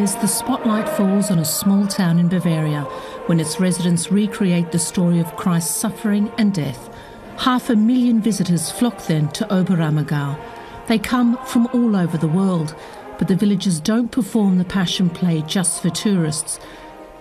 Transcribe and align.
Every 0.00 0.08
10 0.08 0.16
years, 0.16 0.22
the 0.22 0.34
spotlight 0.34 0.88
falls 0.96 1.30
on 1.30 1.38
a 1.40 1.44
small 1.44 1.86
town 1.86 2.18
in 2.18 2.28
Bavaria 2.28 2.84
when 3.26 3.38
its 3.38 3.60
residents 3.60 4.10
recreate 4.10 4.72
the 4.72 4.78
story 4.78 5.20
of 5.20 5.36
Christ's 5.36 5.76
suffering 5.76 6.32
and 6.38 6.54
death. 6.54 6.88
Half 7.36 7.68
a 7.68 7.76
million 7.76 8.22
visitors 8.22 8.70
flock 8.70 9.04
then 9.04 9.28
to 9.32 9.44
Oberammergau. 9.48 10.38
They 10.86 10.98
come 10.98 11.36
from 11.44 11.66
all 11.74 11.96
over 11.96 12.16
the 12.16 12.28
world, 12.28 12.74
but 13.18 13.28
the 13.28 13.36
villagers 13.36 13.78
don't 13.78 14.10
perform 14.10 14.56
the 14.56 14.64
Passion 14.64 15.10
Play 15.10 15.42
just 15.42 15.82
for 15.82 15.90
tourists. 15.90 16.58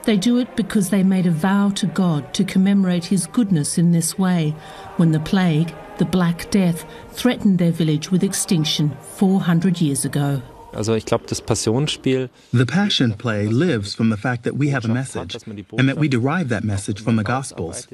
They 0.03 0.15
do 0.15 0.37
it 0.37 0.55
because 0.55 0.89
they 0.89 1.03
made 1.03 1.25
a 1.25 1.31
vow 1.31 1.71
to 1.71 1.85
God 1.85 2.33
to 2.33 2.45
commemorate 2.45 3.05
His 3.05 3.27
goodness 3.27 3.77
in 3.77 3.91
this 3.91 4.17
way 4.17 4.55
when 4.95 5.11
the 5.11 5.19
plague, 5.19 5.75
the 5.97 6.05
Black 6.05 6.49
Death, 6.49 6.85
threatened 7.11 7.59
their 7.59 7.73
village 7.73 8.09
with 8.09 8.23
extinction 8.23 8.95
400 9.01 9.81
years 9.81 10.05
ago. 10.05 10.41
Also 10.73 10.93
ich 10.93 11.05
glaube, 11.05 11.25
das 11.27 11.41
Passionsspiel. 11.41 12.29
The 12.53 12.65
Passion 12.65 13.13
Play 13.13 13.47
lives 13.47 13.95
from 13.95 14.09
the 14.09 14.17
fact 14.17 14.43
that 14.43 14.53
we 14.57 14.71
have 14.71 14.85
a 14.85 14.93
message 14.93 15.35
and 15.77 15.89
that 15.89 15.97
we 15.97 16.07
derive 16.07 16.49
that 16.49 16.63
message 16.63 17.01
from 17.01 17.17
the 17.17 17.23
Gospels. 17.23 17.87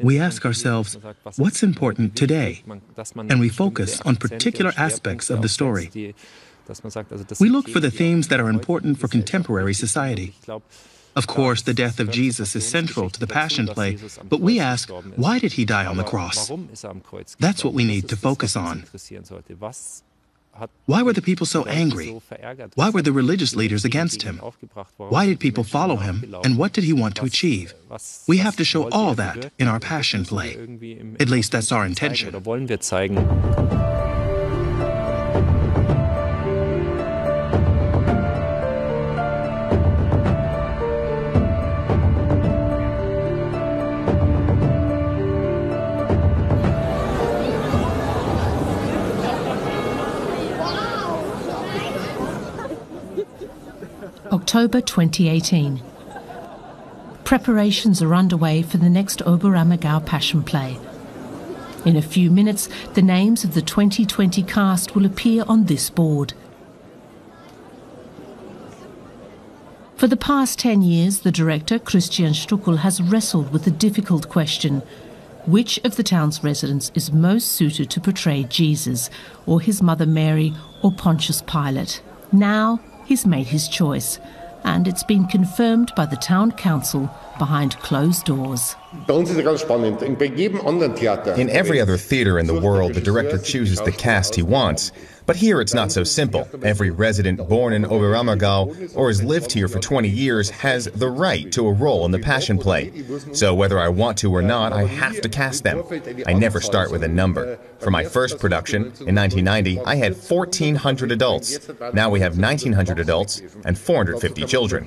We 0.00 0.20
ask 0.20 0.44
ourselves, 0.44 0.98
what's 1.36 1.62
important 1.62 2.16
today? 2.16 2.62
And 3.28 3.40
we 3.40 3.48
focus 3.48 4.00
on 4.04 4.16
particular 4.16 4.72
aspects 4.76 5.30
of 5.30 5.42
the 5.42 5.48
story. 5.48 5.90
We 7.40 7.48
look 7.48 7.68
for 7.68 7.80
the 7.80 7.90
themes 7.90 8.28
that 8.28 8.40
are 8.40 8.48
important 8.48 8.98
for 8.98 9.08
contemporary 9.08 9.74
society. 9.74 10.34
Of 11.16 11.26
course, 11.26 11.62
the 11.62 11.72
death 11.72 11.98
of 11.98 12.10
Jesus 12.10 12.54
is 12.54 12.68
central 12.68 13.08
to 13.08 13.18
the 13.18 13.26
Passion 13.26 13.66
Play, 13.66 13.96
but 14.28 14.40
we 14.40 14.60
ask, 14.60 14.90
why 15.16 15.38
did 15.38 15.54
he 15.54 15.64
die 15.64 15.86
on 15.86 15.96
the 15.96 16.04
cross? 16.04 16.50
That's 17.40 17.64
what 17.64 17.72
we 17.72 17.84
need 17.84 18.08
to 18.10 18.16
focus 18.16 18.54
on. 18.54 18.84
Why 20.86 21.02
were 21.02 21.12
the 21.12 21.22
people 21.22 21.46
so 21.46 21.64
angry? 21.64 22.08
Why 22.74 22.90
were 22.90 23.02
the 23.02 23.12
religious 23.12 23.54
leaders 23.56 23.84
against 23.84 24.22
him? 24.22 24.40
Why 24.96 25.26
did 25.26 25.40
people 25.40 25.64
follow 25.64 25.96
him? 25.96 26.34
And 26.44 26.56
what 26.58 26.72
did 26.72 26.84
he 26.84 26.92
want 26.92 27.16
to 27.16 27.24
achieve? 27.24 27.74
We 28.26 28.38
have 28.38 28.56
to 28.56 28.64
show 28.64 28.88
all 28.90 29.14
that 29.14 29.52
in 29.58 29.68
our 29.68 29.80
passion 29.80 30.24
play. 30.24 30.56
At 31.20 31.28
least 31.28 31.52
that's 31.52 31.72
our 31.72 31.84
intention. 31.84 32.32
October 54.46 54.80
2018. 54.80 55.82
Preparations 57.24 58.00
are 58.00 58.14
underway 58.14 58.62
for 58.62 58.76
the 58.76 58.88
next 58.88 59.18
Oberammergau 59.26 60.06
Passion 60.06 60.44
Play. 60.44 60.78
In 61.84 61.96
a 61.96 62.00
few 62.00 62.30
minutes, 62.30 62.68
the 62.94 63.02
names 63.02 63.42
of 63.42 63.54
the 63.54 63.60
2020 63.60 64.44
cast 64.44 64.94
will 64.94 65.04
appear 65.04 65.42
on 65.48 65.64
this 65.64 65.90
board. 65.90 66.32
For 69.96 70.06
the 70.06 70.16
past 70.16 70.60
10 70.60 70.80
years, 70.82 71.22
the 71.22 71.32
director, 71.32 71.80
Christian 71.80 72.32
Stückl, 72.32 72.78
has 72.78 73.02
wrestled 73.02 73.52
with 73.52 73.64
the 73.64 73.72
difficult 73.72 74.28
question 74.28 74.80
which 75.44 75.80
of 75.82 75.96
the 75.96 76.04
town's 76.04 76.44
residents 76.44 76.92
is 76.94 77.12
most 77.12 77.48
suited 77.48 77.90
to 77.90 78.00
portray 78.00 78.44
Jesus, 78.44 79.10
or 79.44 79.60
his 79.60 79.82
mother 79.82 80.06
Mary, 80.06 80.54
or 80.82 80.92
Pontius 80.92 81.42
Pilate? 81.42 82.00
Now 82.30 82.78
he's 83.06 83.24
made 83.24 83.46
his 83.46 83.68
choice, 83.68 84.18
and 84.64 84.88
it's 84.88 85.04
been 85.04 85.26
confirmed 85.26 85.92
by 85.94 86.06
the 86.06 86.16
town 86.16 86.50
council 86.52 87.08
behind 87.38 87.78
closed 87.78 88.24
doors. 88.24 88.74
In 91.38 91.50
every 91.50 91.80
other 91.80 91.96
theater 91.96 92.38
in 92.38 92.46
the 92.46 92.60
world, 92.60 92.94
the 92.94 93.00
director 93.00 93.38
chooses 93.38 93.80
the 93.80 93.92
cast 93.92 94.34
he 94.34 94.42
wants. 94.42 94.90
But 95.26 95.36
here 95.36 95.60
it's 95.60 95.74
not 95.74 95.90
so 95.90 96.04
simple. 96.04 96.48
Every 96.62 96.90
resident 96.90 97.48
born 97.48 97.72
in 97.72 97.82
Oberammergau 97.82 98.96
or 98.96 99.08
has 99.08 99.22
lived 99.24 99.52
here 99.52 99.66
for 99.66 99.80
20 99.80 100.08
years 100.08 100.50
has 100.50 100.84
the 100.86 101.08
right 101.08 101.50
to 101.52 101.66
a 101.66 101.72
role 101.72 102.04
in 102.04 102.12
the 102.12 102.18
Passion 102.20 102.58
Play. 102.58 103.04
So 103.32 103.52
whether 103.54 103.78
I 103.78 103.88
want 103.88 104.18
to 104.18 104.32
or 104.32 104.42
not, 104.42 104.72
I 104.72 104.84
have 104.84 105.20
to 105.22 105.28
cast 105.28 105.64
them. 105.64 105.82
I 106.26 106.32
never 106.32 106.60
start 106.60 106.92
with 106.92 107.02
a 107.02 107.08
number. 107.08 107.58
For 107.80 107.90
my 107.90 108.04
first 108.04 108.38
production, 108.38 108.82
in 109.06 109.14
1990, 109.14 109.80
I 109.80 109.96
had 109.96 110.14
1,400 110.14 111.10
adults. 111.10 111.68
Now 111.92 112.08
we 112.08 112.20
have 112.20 112.38
1,900 112.38 112.98
adults 112.98 113.42
and 113.64 113.76
450 113.76 114.44
children. 114.44 114.84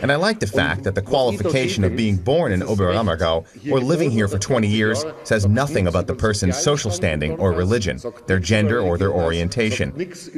And 0.00 0.12
I 0.12 0.16
like 0.16 0.38
the 0.38 0.46
fact 0.46 0.84
that 0.84 0.94
the 0.94 1.02
qualification 1.02 1.82
of 1.82 1.96
being 1.96 2.16
born 2.16 2.52
in 2.52 2.60
Oberammergau 2.60 3.70
or 3.70 3.80
living 3.80 4.10
here 4.10 4.28
for 4.28 4.38
20 4.38 4.68
years 4.68 5.04
says 5.24 5.46
nothing 5.46 5.88
about 5.88 6.06
the 6.06 6.14
person's 6.14 6.56
social 6.56 6.90
standing 6.90 7.32
or 7.32 7.52
religion, 7.52 8.00
their 8.26 8.38
gender 8.38 8.80
or 8.80 8.96
their 8.96 9.07
orientation. 9.12 9.92
It's 9.96 10.28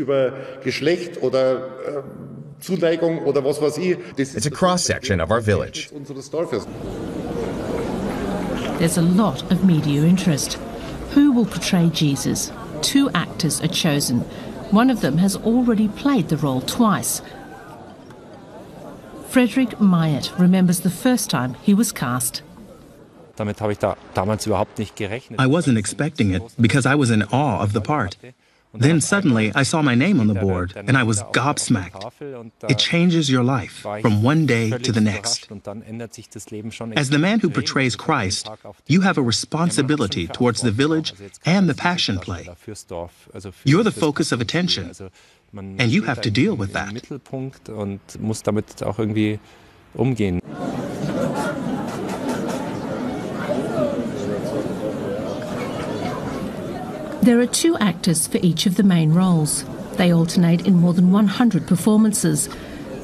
a 4.46 4.50
cross 4.50 4.84
section 4.84 5.20
of 5.20 5.30
our 5.30 5.40
village. 5.40 5.90
There's 8.78 8.96
a 8.96 9.02
lot 9.02 9.52
of 9.52 9.64
media 9.64 10.04
interest. 10.04 10.54
Who 11.12 11.32
will 11.32 11.46
portray 11.46 11.90
Jesus? 11.90 12.52
Two 12.82 13.10
actors 13.10 13.60
are 13.60 13.68
chosen. 13.68 14.20
One 14.70 14.90
of 14.90 15.00
them 15.00 15.18
has 15.18 15.36
already 15.36 15.88
played 15.88 16.28
the 16.28 16.36
role 16.36 16.60
twice. 16.60 17.20
Frederik 19.28 19.78
Mayet 19.78 20.36
remembers 20.38 20.80
the 20.80 20.90
first 20.90 21.30
time 21.30 21.54
he 21.62 21.74
was 21.74 21.92
cast. 21.92 22.42
I 23.38 23.54
wasn't 25.46 25.78
expecting 25.78 26.34
it 26.34 26.42
because 26.60 26.86
I 26.86 26.94
was 26.94 27.10
in 27.10 27.22
awe 27.24 27.60
of 27.60 27.72
the 27.72 27.80
part. 27.80 28.16
Then 28.72 29.00
suddenly 29.00 29.52
I 29.54 29.62
saw 29.64 29.82
my 29.82 29.94
name 29.94 30.20
on 30.20 30.28
the 30.28 30.34
board 30.34 30.74
and 30.76 30.96
I 30.96 31.02
was 31.02 31.22
gobsmacked. 31.32 32.12
It 32.68 32.78
changes 32.78 33.30
your 33.30 33.42
life 33.42 33.84
from 34.02 34.22
one 34.22 34.46
day 34.46 34.70
to 34.70 34.92
the 34.92 35.00
next. 35.00 35.48
As 36.96 37.10
the 37.10 37.18
man 37.18 37.40
who 37.40 37.50
portrays 37.50 37.96
Christ, 37.96 38.48
you 38.86 39.00
have 39.00 39.18
a 39.18 39.22
responsibility 39.22 40.26
towards 40.26 40.60
the 40.62 40.70
village 40.70 41.12
and 41.44 41.68
the 41.68 41.74
passion 41.74 42.18
play. 42.18 42.48
You're 43.64 43.82
the 43.82 43.90
focus 43.90 44.32
of 44.32 44.40
attention, 44.40 44.92
and 45.54 45.90
you 45.90 46.02
have 46.02 46.20
to 46.20 46.30
deal 46.30 46.54
with 46.54 46.72
that. 46.72 46.92
There 57.22 57.38
are 57.38 57.46
two 57.46 57.76
actors 57.76 58.26
for 58.26 58.38
each 58.38 58.64
of 58.64 58.76
the 58.76 58.82
main 58.82 59.12
roles. 59.12 59.64
They 59.98 60.10
alternate 60.10 60.66
in 60.66 60.76
more 60.76 60.94
than 60.94 61.12
100 61.12 61.66
performances, 61.66 62.48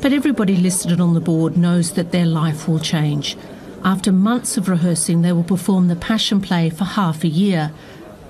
but 0.00 0.15
everybody 0.15 0.56
listed 0.56 1.03
on 1.03 1.12
the 1.12 1.21
board 1.21 1.59
knows 1.59 1.93
that 1.93 2.12
their 2.12 2.25
life 2.25 2.66
will 2.66 2.78
change. 2.78 3.37
After 3.84 4.12
months 4.12 4.56
of 4.56 4.71
rehearsing, 4.71 5.21
they 5.21 5.32
will 5.32 5.44
perform 5.44 5.88
the 5.88 5.97
Passion 5.97 6.41
Play 6.41 6.71
for 6.71 6.84
half 6.84 7.25
a 7.25 7.28
year. 7.28 7.72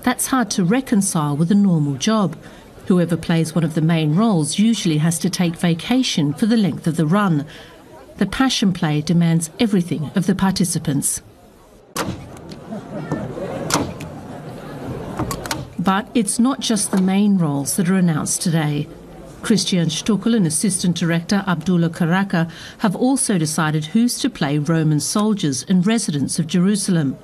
That's 0.03 0.27
hard 0.27 0.51
to 0.53 0.65
reconcile 0.65 1.37
with 1.37 1.53
a 1.53 1.55
normal 1.55 1.95
job. 1.95 2.37
Whoever 2.87 3.17
plays 3.17 3.55
one 3.55 3.63
of 3.65 3.75
the 3.75 3.81
main 3.81 4.17
roles 4.17 4.59
usually 4.59 4.99
has 4.99 5.21
to 5.21 5.31
take 5.31 5.55
vacation 5.55 6.35
for 6.35 6.47
the 6.47 6.57
length 6.57 6.89
of 6.89 6.97
the 6.97 7.07
run. 7.07 7.47
The 8.17 8.27
Passion 8.27 8.73
Play 8.73 9.03
demands 9.03 9.51
everything 9.61 10.11
of 10.17 10.27
the 10.27 10.35
participants. 10.35 11.23
But 15.87 16.11
it's 16.15 16.41
not 16.41 16.59
just 16.59 16.91
the 16.91 17.01
main 17.01 17.39
roles 17.39 17.77
that 17.77 17.89
are 17.89 17.95
announced 17.95 18.43
today. 18.43 18.89
Christian 19.43 19.87
Stückl 19.87 20.35
and 20.35 20.45
assistant 20.45 20.97
director 20.97 21.45
Abdullah 21.47 21.91
Karaca 21.91 22.51
have 22.79 22.97
also 22.97 23.39
decided 23.39 23.85
who's 23.85 24.19
to 24.19 24.29
play 24.29 24.59
Roman 24.59 24.99
soldiers 24.99 25.65
and 25.69 25.87
residents 25.87 26.41
of 26.41 26.49
Jerusalem. 26.49 27.17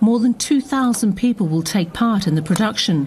More 0.00 0.18
than 0.18 0.34
2,000 0.34 1.16
people 1.16 1.46
will 1.46 1.62
take 1.62 1.92
part 1.92 2.26
in 2.26 2.34
the 2.34 2.42
production. 2.42 3.06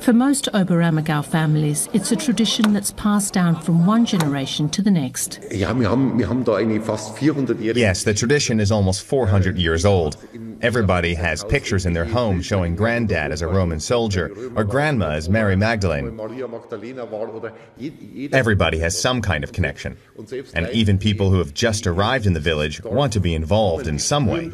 For 0.00 0.12
most 0.12 0.46
Oberammergau 0.52 1.24
families, 1.24 1.88
it's 1.94 2.12
a 2.12 2.16
tradition 2.16 2.74
that's 2.74 2.92
passed 2.92 3.32
down 3.32 3.58
from 3.62 3.86
one 3.86 4.04
generation 4.04 4.68
to 4.70 4.82
the 4.82 4.90
next. 4.90 5.38
Yes, 7.76 8.04
the 8.04 8.12
tradition 8.12 8.60
is 8.60 8.70
almost 8.70 9.02
400 9.02 9.56
years 9.56 9.86
old. 9.86 10.18
Everybody 10.62 11.14
has 11.14 11.42
pictures 11.44 11.86
in 11.86 11.92
their 11.94 12.04
home 12.04 12.42
showing 12.42 12.76
granddad 12.76 13.32
as 13.32 13.40
a 13.42 13.46
Roman 13.46 13.80
soldier 13.80 14.30
or 14.54 14.64
grandma 14.64 15.12
as 15.12 15.28
Mary 15.28 15.56
Magdalene. 15.56 16.18
Everybody 18.32 18.78
has 18.78 19.00
some 19.00 19.22
kind 19.22 19.42
of 19.42 19.52
connection. 19.52 19.96
And 20.54 20.68
even 20.70 20.98
people 20.98 21.30
who 21.30 21.38
have 21.38 21.54
just 21.54 21.86
arrived 21.86 22.26
in 22.26 22.34
the 22.34 22.40
village 22.40 22.82
want 22.84 23.12
to 23.14 23.20
be 23.20 23.34
involved 23.34 23.86
in 23.86 23.98
some 23.98 24.26
way. 24.26 24.50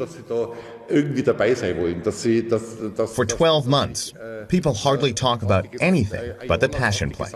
For 3.07 3.25
12 3.25 3.67
months, 3.67 4.13
people 4.47 4.73
hardly 4.73 5.13
talk 5.13 5.43
about 5.43 5.67
anything 5.81 6.33
but 6.47 6.61
the 6.61 6.69
Passion 6.69 7.11
Play. 7.11 7.29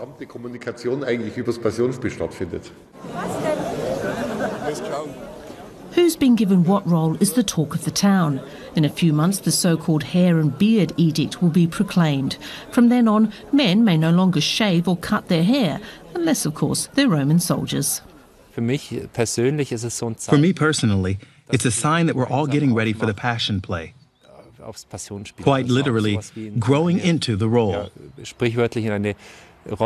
Who's 5.94 6.16
been 6.16 6.36
given 6.36 6.64
what 6.64 6.88
role 6.88 7.16
is 7.16 7.34
the 7.34 7.42
talk 7.42 7.74
of 7.74 7.84
the 7.84 7.90
town. 7.90 8.40
In 8.74 8.84
a 8.84 8.88
few 8.88 9.12
months, 9.12 9.40
the 9.40 9.52
so 9.52 9.76
called 9.76 10.02
hair 10.02 10.38
and 10.38 10.56
beard 10.56 10.94
edict 10.96 11.42
will 11.42 11.50
be 11.50 11.66
proclaimed. 11.66 12.38
From 12.70 12.88
then 12.88 13.06
on, 13.06 13.30
men 13.52 13.84
may 13.84 13.98
no 13.98 14.10
longer 14.10 14.40
shave 14.40 14.88
or 14.88 14.96
cut 14.96 15.28
their 15.28 15.44
hair, 15.44 15.80
unless, 16.14 16.46
of 16.46 16.54
course, 16.54 16.88
they're 16.94 17.08
Roman 17.08 17.40
soldiers. 17.40 18.00
For 18.52 18.62
me 18.62 18.78
personally, 20.52 21.18
it's 21.50 21.64
a 21.66 21.70
sign 21.70 22.06
that 22.06 22.16
we're 22.16 22.28
all 22.28 22.46
getting 22.46 22.72
ready 22.72 22.94
for 22.94 23.04
the 23.04 23.14
Passion 23.14 23.60
Play. 23.60 23.92
Quite 25.42 25.66
literally, 25.66 26.18
growing 26.58 27.00
into 27.00 27.36
the 27.36 27.48
role. 27.48 27.90
With 29.64 29.74
a 29.74 29.78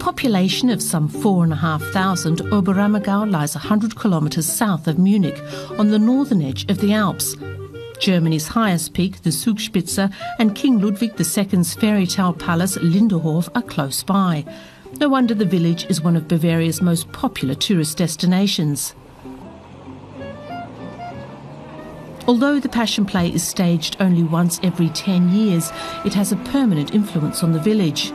population 0.00 0.70
of 0.70 0.82
some 0.82 1.08
4,500, 1.08 2.38
Oberammergau 2.50 3.30
lies 3.30 3.54
100 3.54 4.00
kilometres 4.00 4.50
south 4.50 4.88
of 4.88 4.98
Munich, 4.98 5.38
on 5.78 5.90
the 5.90 5.98
northern 5.98 6.42
edge 6.42 6.68
of 6.70 6.78
the 6.78 6.94
Alps. 6.94 7.36
Germany's 8.00 8.48
highest 8.48 8.94
peak, 8.94 9.22
the 9.22 9.30
Zugspitze, 9.30 10.12
and 10.38 10.56
King 10.56 10.80
Ludwig 10.80 11.12
II's 11.20 11.74
fairy 11.74 12.06
tale 12.06 12.32
palace, 12.32 12.78
Linderhof, 12.78 13.50
are 13.54 13.62
close 13.62 14.02
by. 14.02 14.44
No 14.98 15.10
wonder 15.10 15.34
the 15.34 15.44
village 15.44 15.84
is 15.90 16.00
one 16.00 16.16
of 16.16 16.26
Bavaria's 16.26 16.80
most 16.80 17.12
popular 17.12 17.54
tourist 17.54 17.98
destinations. 17.98 18.94
Although 22.26 22.58
the 22.58 22.68
Passion 22.68 23.04
Play 23.04 23.32
is 23.32 23.46
staged 23.46 23.96
only 24.00 24.22
once 24.22 24.60
every 24.62 24.88
10 24.88 25.30
years, 25.30 25.70
it 26.06 26.14
has 26.14 26.32
a 26.32 26.36
permanent 26.36 26.94
influence 26.94 27.42
on 27.42 27.52
the 27.52 27.60
village. 27.60 28.12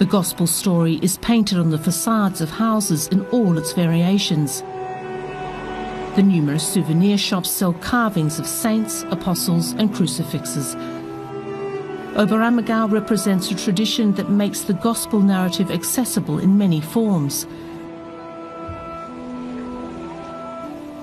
The 0.00 0.06
gospel 0.06 0.46
story 0.46 0.98
is 1.02 1.18
painted 1.18 1.58
on 1.58 1.68
the 1.68 1.76
facades 1.76 2.40
of 2.40 2.48
houses 2.48 3.06
in 3.08 3.20
all 3.26 3.58
its 3.58 3.74
variations. 3.74 4.62
The 6.16 6.22
numerous 6.24 6.66
souvenir 6.66 7.18
shops 7.18 7.50
sell 7.50 7.74
carvings 7.74 8.38
of 8.38 8.46
saints, 8.46 9.02
apostles, 9.10 9.72
and 9.72 9.94
crucifixes. 9.94 10.74
Oberammergau 12.16 12.90
represents 12.90 13.50
a 13.50 13.54
tradition 13.54 14.14
that 14.14 14.30
makes 14.30 14.62
the 14.62 14.72
gospel 14.72 15.20
narrative 15.20 15.70
accessible 15.70 16.38
in 16.38 16.56
many 16.56 16.80
forms. 16.80 17.44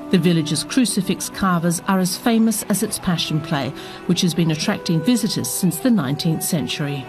The 0.10 0.18
village's 0.18 0.64
crucifix 0.64 1.30
carvers 1.30 1.84
are 1.88 2.00
as 2.00 2.18
famous 2.18 2.64
as 2.64 2.82
its 2.82 2.98
passion 2.98 3.42
play, 3.42 3.70
which 4.08 4.22
has 4.22 4.34
been 4.34 4.50
attracting 4.50 5.04
visitors 5.04 5.52
since 5.52 5.78
the 5.78 5.90
19th 5.90 6.42
century. 6.42 7.06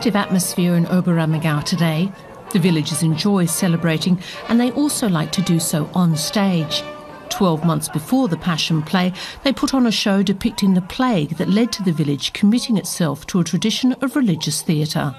Festive 0.08 0.26
atmosphere 0.26 0.76
in 0.76 0.86
Oberammergau 0.86 1.62
today. 1.66 2.10
The 2.54 2.60
villagers 2.60 3.04
enjoy 3.04 3.46
celebrating 3.46 4.18
and 4.48 4.58
they 4.58 4.72
also 4.72 5.10
like 5.10 5.34
to 5.34 5.42
do 5.42 5.60
so 5.60 5.90
on 5.94 6.16
stage. 6.16 6.82
Twelve 7.30 7.66
months 7.66 7.90
before 7.90 8.30
the 8.30 8.38
Passion 8.38 8.82
Play, 8.82 9.12
they 9.44 9.52
put 9.52 9.74
on 9.74 9.86
a 9.86 9.92
show 9.92 10.24
depicting 10.24 10.76
the 10.76 10.82
plague 10.82 11.32
that 11.32 11.50
led 11.50 11.74
to 11.74 11.84
the 11.84 11.92
village 11.92 12.32
committing 12.32 12.78
itself 12.78 13.28
to 13.28 13.42
a 13.42 13.44
tradition 13.44 13.92
of 14.02 14.16
religious 14.16 14.62
theatre. 14.62 15.14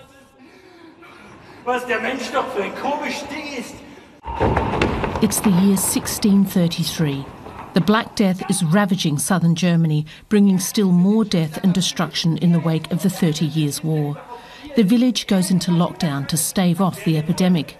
It's 5.20 5.40
the 5.40 5.50
year 5.50 5.76
1633. 5.76 7.26
The 7.74 7.82
Black 7.82 8.16
Death 8.16 8.42
is 8.50 8.64
ravaging 8.64 9.18
southern 9.18 9.54
Germany, 9.54 10.06
bringing 10.30 10.58
still 10.58 10.92
more 10.92 11.26
death 11.26 11.62
and 11.62 11.74
destruction 11.74 12.38
in 12.38 12.52
the 12.52 12.60
wake 12.60 12.90
of 12.90 13.02
the 13.02 13.10
Thirty 13.10 13.44
Years' 13.44 13.84
War. 13.84 14.16
The 14.76 14.84
village 14.84 15.26
goes 15.26 15.50
into 15.50 15.70
lockdown 15.70 16.28
to 16.28 16.36
stave 16.36 16.80
off 16.80 17.04
the 17.04 17.18
epidemic. 17.18 17.76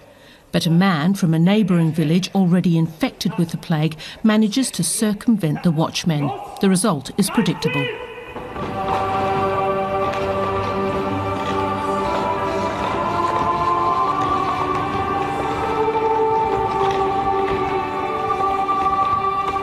But 0.50 0.66
a 0.66 0.70
man 0.70 1.14
from 1.14 1.34
a 1.34 1.38
neighbouring 1.38 1.92
village 1.92 2.30
already 2.34 2.76
infected 2.76 3.36
with 3.38 3.50
the 3.50 3.58
plague 3.58 3.96
manages 4.24 4.70
to 4.72 4.82
circumvent 4.82 5.62
the 5.62 5.70
watchmen. 5.70 6.30
The 6.60 6.68
result 6.68 7.10
is 7.18 7.30
predictable. 7.30 7.86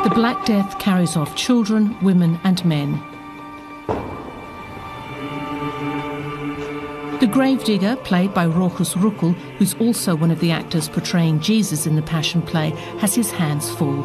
The 0.03 0.11
Black 0.13 0.45
Death 0.45 0.77
carries 0.77 1.17
off 1.17 1.35
children, 1.35 1.97
women, 2.01 2.39
and 2.43 2.63
men. 2.63 3.14
The 7.25 7.31
gravedigger, 7.31 7.95
played 8.03 8.35
by 8.35 8.45
Rochus 8.45 8.93
Rückel, 8.93 9.33
who's 9.57 9.73
also 9.81 10.15
one 10.15 10.29
of 10.29 10.39
the 10.41 10.51
actors 10.51 10.87
portraying 10.87 11.39
Jesus 11.39 11.87
in 11.87 11.95
the 11.95 12.03
Passion 12.03 12.43
Play, 12.43 12.69
has 12.99 13.15
his 13.15 13.31
hands 13.31 13.67
full. 13.67 14.03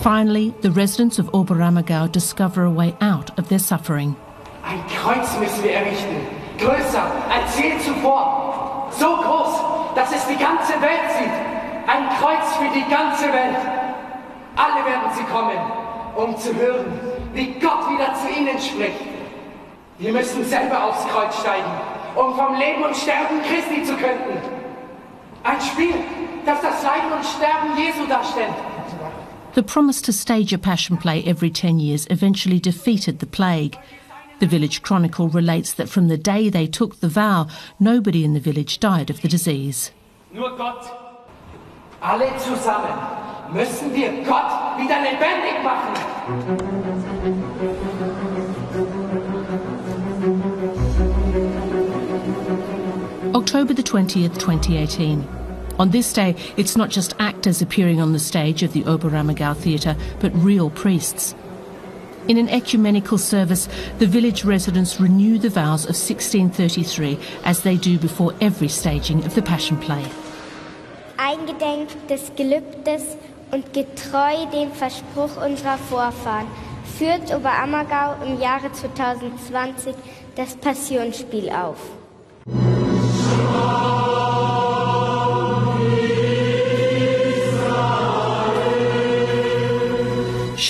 Finally, 0.00 0.54
the 0.62 0.70
residents 0.70 1.18
of 1.18 1.26
Oberammergau 1.32 2.10
discover 2.10 2.64
a 2.64 2.70
way 2.70 2.96
out 3.02 3.38
of 3.38 3.50
their 3.50 3.58
suffering. 3.58 4.16
Ein 4.64 4.82
Kreuz 4.88 5.38
müssen 5.38 5.64
wir 5.64 5.72
errichten. 5.72 6.26
Größer 6.56 7.04
als 7.28 7.60
je 7.60 7.78
zuvor. 7.80 8.88
So 8.92 9.16
groß, 9.16 9.94
dass 9.96 10.14
es 10.14 10.26
die 10.26 10.38
ganze 10.38 10.80
Welt 10.80 11.10
sieht. 11.18 11.36
Ein 11.86 12.08
Kreuz 12.18 12.56
für 12.56 12.72
die 12.72 12.88
ganze 12.88 13.30
Welt. 13.30 13.58
Alle 14.56 14.82
werden 14.82 15.10
sie 15.14 15.24
kommen, 15.24 15.60
um 16.16 16.38
zu 16.38 16.54
hören, 16.54 16.86
wie 17.34 17.52
Gott 17.60 17.86
wieder 17.90 18.14
zu 18.14 18.30
ihnen 18.30 18.58
spricht. 18.58 19.19
Wir 20.00 20.12
müssen 20.14 20.42
selber 20.46 20.82
aufs 20.84 21.06
Kreuz 21.08 21.38
steigen, 21.40 21.70
um 22.16 22.34
vom 22.34 22.58
Leben 22.58 22.82
und 22.82 22.96
Sterben 22.96 23.42
Christi 23.42 23.84
zu 23.84 23.94
könnten. 23.96 24.40
Ein 25.44 25.60
Spiel, 25.60 25.94
das 26.46 26.62
das 26.62 26.82
Leiden 26.82 27.12
und 27.12 27.22
Sterben 27.22 27.76
Jesu 27.76 28.06
darstellt. 28.08 28.54
The 29.54 29.62
promise 29.62 30.00
to 30.00 30.12
stage 30.12 30.54
a 30.54 30.58
passion 30.58 30.96
play 30.96 31.22
every 31.26 31.50
10 31.50 31.78
years 31.78 32.06
eventually 32.08 32.58
defeated 32.58 33.20
the 33.20 33.26
plague. 33.26 33.76
The 34.38 34.46
village 34.46 34.80
chronicle 34.80 35.28
relates 35.28 35.74
that 35.74 35.90
from 35.90 36.08
the 36.08 36.16
day 36.16 36.48
they 36.48 36.66
took 36.66 37.00
the 37.00 37.08
vow, 37.10 37.48
nobody 37.78 38.24
in 38.24 38.32
the 38.32 38.40
village 38.40 38.80
died 38.80 39.10
of 39.10 39.20
the 39.20 39.28
disease. 39.28 39.90
Nur 40.32 40.56
Gott. 40.56 40.86
Alle 42.00 42.34
zusammen 42.38 42.96
müssen 43.52 43.94
wir 43.94 44.24
Gott 44.24 44.78
wieder 44.78 45.02
lebendig 45.02 45.62
machen. 45.62 47.09
October 53.50 53.74
the 53.74 53.82
20th, 53.82 54.38
2018. 54.38 55.26
On 55.80 55.90
this 55.90 56.12
day, 56.12 56.36
it's 56.56 56.76
not 56.76 56.88
just 56.88 57.16
actors 57.18 57.60
appearing 57.60 58.00
on 58.00 58.12
the 58.12 58.18
stage 58.20 58.62
of 58.62 58.72
the 58.72 58.84
Oberammergau 58.84 59.56
Theatre, 59.56 59.96
but 60.20 60.30
real 60.36 60.70
priests. 60.70 61.34
In 62.28 62.36
an 62.36 62.48
ecumenical 62.48 63.18
service, 63.18 63.68
the 63.98 64.06
village 64.06 64.44
residents 64.44 65.00
renew 65.00 65.36
the 65.36 65.48
vows 65.48 65.82
of 65.82 65.96
1633 65.96 67.18
as 67.44 67.62
they 67.64 67.76
do 67.76 67.98
before 67.98 68.32
every 68.40 68.68
staging 68.68 69.24
of 69.24 69.34
the 69.34 69.42
Passion 69.42 69.76
Play. 69.76 70.04
Eingedenk 71.18 71.88
des 72.06 72.30
Gelübdes 72.36 73.16
und 73.50 73.72
getreu 73.72 74.46
dem 74.52 74.70
Verspruch 74.70 75.44
unserer 75.44 75.76
Vorfahren 75.76 76.46
führt 76.96 77.34
Oberammergau 77.34 78.14
im 78.24 78.40
Jahre 78.40 78.70
2020 78.70 79.96
das 80.36 80.54
Passionsspiel 80.54 81.50
auf. 81.50 81.80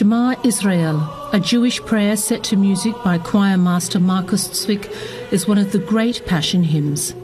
Shema 0.00 0.34
Israel, 0.44 0.96
a 1.32 1.40
Jewish 1.40 1.80
prayer 1.82 2.16
set 2.16 2.42
to 2.44 2.56
music 2.56 2.94
by 3.04 3.18
choir 3.18 3.58
master 3.58 4.00
Markus 4.00 4.48
Zwink, 4.48 4.88
is 5.30 5.46
one 5.46 5.58
of 5.58 5.72
the 5.72 5.78
great 5.78 6.24
Passion 6.26 6.64
hymns. 6.64 7.14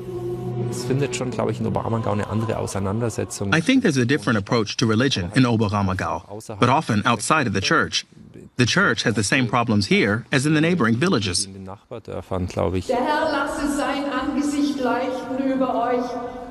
I 3.53 3.61
think 3.61 3.83
there's 3.83 3.97
a 3.97 4.05
different 4.05 4.39
approach 4.39 4.77
to 4.77 4.87
religion 4.87 5.33
in 5.35 5.45
Oberammergau, 5.45 6.59
but 6.61 6.69
often 6.69 7.03
outside 7.07 7.47
of 7.47 7.55
the 7.55 7.61
church. 7.63 8.05
The 8.57 8.67
church 8.67 9.05
has 9.05 9.15
the 9.15 9.25
same 9.25 9.47
problems 9.47 9.87
here 9.87 10.27
as 10.33 10.45
in 10.45 10.55
the 10.55 10.61
neighboring 10.61 10.97
villages. 10.97 11.47
Der 11.47 11.63
Herr 13.01 13.25
lasse 13.33 13.77
sein 13.77 14.05
Angesicht 14.11 14.83
leuchten 15.37 15.52
über 15.52 15.75
euch 15.75 16.05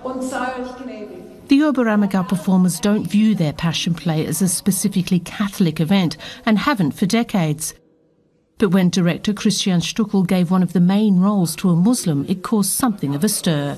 und 0.04 0.24
sei 0.24 0.62
euch 0.62 0.84
gnädig. 0.84 1.26
The 1.48 1.64
Oberammergau 1.64 2.24
performers 2.24 2.82
don't 2.82 3.08
view 3.08 3.36
their 3.36 3.54
Passion 3.54 3.94
Play 3.94 4.26
as 4.26 4.42
a 4.42 4.48
specifically 4.48 5.20
Catholic 5.20 5.80
event 5.80 6.18
and 6.46 6.58
haven't 6.58 6.94
for 6.94 7.06
decades. 7.06 7.76
But 8.58 8.74
when 8.74 8.90
director 8.90 9.34
Christian 9.34 9.82
Stückl 9.82 10.26
gave 10.26 10.50
one 10.50 10.64
of 10.64 10.74
the 10.74 10.80
main 10.80 11.20
roles 11.20 11.56
to 11.58 11.70
a 11.70 11.76
Muslim, 11.76 12.26
it 12.28 12.42
caused 12.42 12.72
something 12.72 13.14
of 13.16 13.24
a 13.24 13.30
stir. 13.30 13.78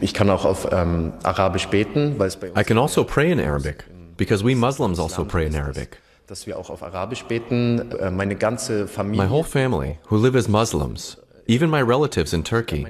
Ich 0.00 0.14
kann 0.14 0.28
auch 0.28 0.44
auf 0.44 0.68
ähm, 0.70 1.12
Arabisch 1.22 1.68
beten, 1.68 2.18
weil 2.18 2.28
es 2.28 2.36
bei 2.36 2.48
I 2.48 2.64
can 2.64 2.76
also 2.76 3.04
pray 3.04 3.30
in 3.30 3.40
Arabic 3.40 3.84
because 4.16 4.44
we 4.44 4.54
Muslims 4.54 4.98
also 4.98 5.24
pray 5.24 5.46
in 5.46 5.56
Arabic. 5.56 5.98
Dass 6.26 6.46
wir 6.46 6.58
auch 6.58 6.68
auf 6.68 6.82
Arabisch 6.82 7.24
beten, 7.24 7.92
äh, 7.92 8.10
meine 8.10 8.36
ganze 8.36 8.86
Familie. 8.86 9.24
My 9.24 9.30
whole 9.30 9.44
family, 9.44 9.98
who 10.10 10.16
live 10.16 10.36
as 10.36 10.48
Muslims, 10.48 11.16
even 11.48 11.70
my 11.70 11.82
relatives 11.82 12.32
in 12.34 12.42
Turkey, 12.44 12.86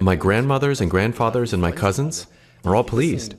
my 0.00 0.16
grandmothers 0.16 0.80
and 0.80 0.90
grandfathers 0.90 1.52
and 1.52 1.62
my 1.62 1.70
cousins 1.70 2.26
are 2.64 2.74
all 2.74 2.84
pleased. 2.84 3.36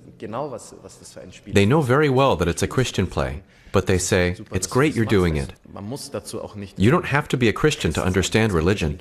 They 1.48 1.66
know 1.66 1.82
very 1.82 2.10
well 2.10 2.36
that 2.38 2.48
it's 2.48 2.64
a 2.64 2.68
Christian 2.68 3.06
play, 3.06 3.44
but 3.74 3.88
they 3.88 3.98
say, 3.98 4.38
it's 4.52 4.68
great 4.68 4.96
you're 4.96 5.06
doing 5.06 5.36
it. 5.36 5.54
You 6.78 6.92
don't 6.92 7.06
have 7.06 7.28
to 7.28 7.38
be 7.38 7.50
a 7.50 7.54
Christian 7.54 7.92
to 7.94 8.04
understand 8.04 8.54
religion. 8.54 8.98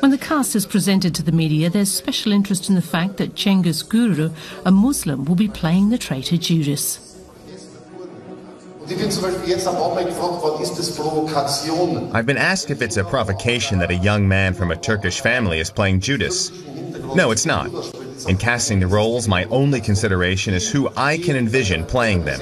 When 0.00 0.10
the 0.10 0.18
cast 0.18 0.56
is 0.56 0.66
presented 0.66 1.14
to 1.16 1.22
the 1.22 1.32
media, 1.32 1.68
there's 1.68 1.92
special 1.92 2.32
interest 2.32 2.68
in 2.68 2.74
the 2.74 2.82
fact 2.82 3.18
that 3.18 3.34
Cengiz 3.34 3.84
Görür, 3.84 4.32
a 4.64 4.70
Muslim, 4.70 5.24
will 5.24 5.36
be 5.36 5.48
playing 5.48 5.90
the 5.90 5.98
traitor 5.98 6.36
Judas. 6.36 7.09
I've 12.12 12.26
been 12.26 12.36
asked 12.36 12.72
if 12.72 12.82
it's 12.82 12.96
a 12.96 13.04
provocation 13.04 13.78
that 13.78 13.92
a 13.92 13.94
young 13.94 14.26
man 14.26 14.52
from 14.52 14.72
a 14.72 14.76
Turkish 14.76 15.20
family 15.20 15.60
is 15.60 15.70
playing 15.70 16.00
Judas. 16.00 16.50
No, 17.14 17.30
it's 17.30 17.46
not. 17.46 17.70
In 18.28 18.36
casting 18.36 18.80
the 18.80 18.88
roles, 18.88 19.28
my 19.28 19.44
only 19.44 19.80
consideration 19.80 20.54
is 20.54 20.68
who 20.68 20.90
I 20.96 21.18
can 21.18 21.36
envision 21.36 21.86
playing 21.86 22.24
them. 22.24 22.40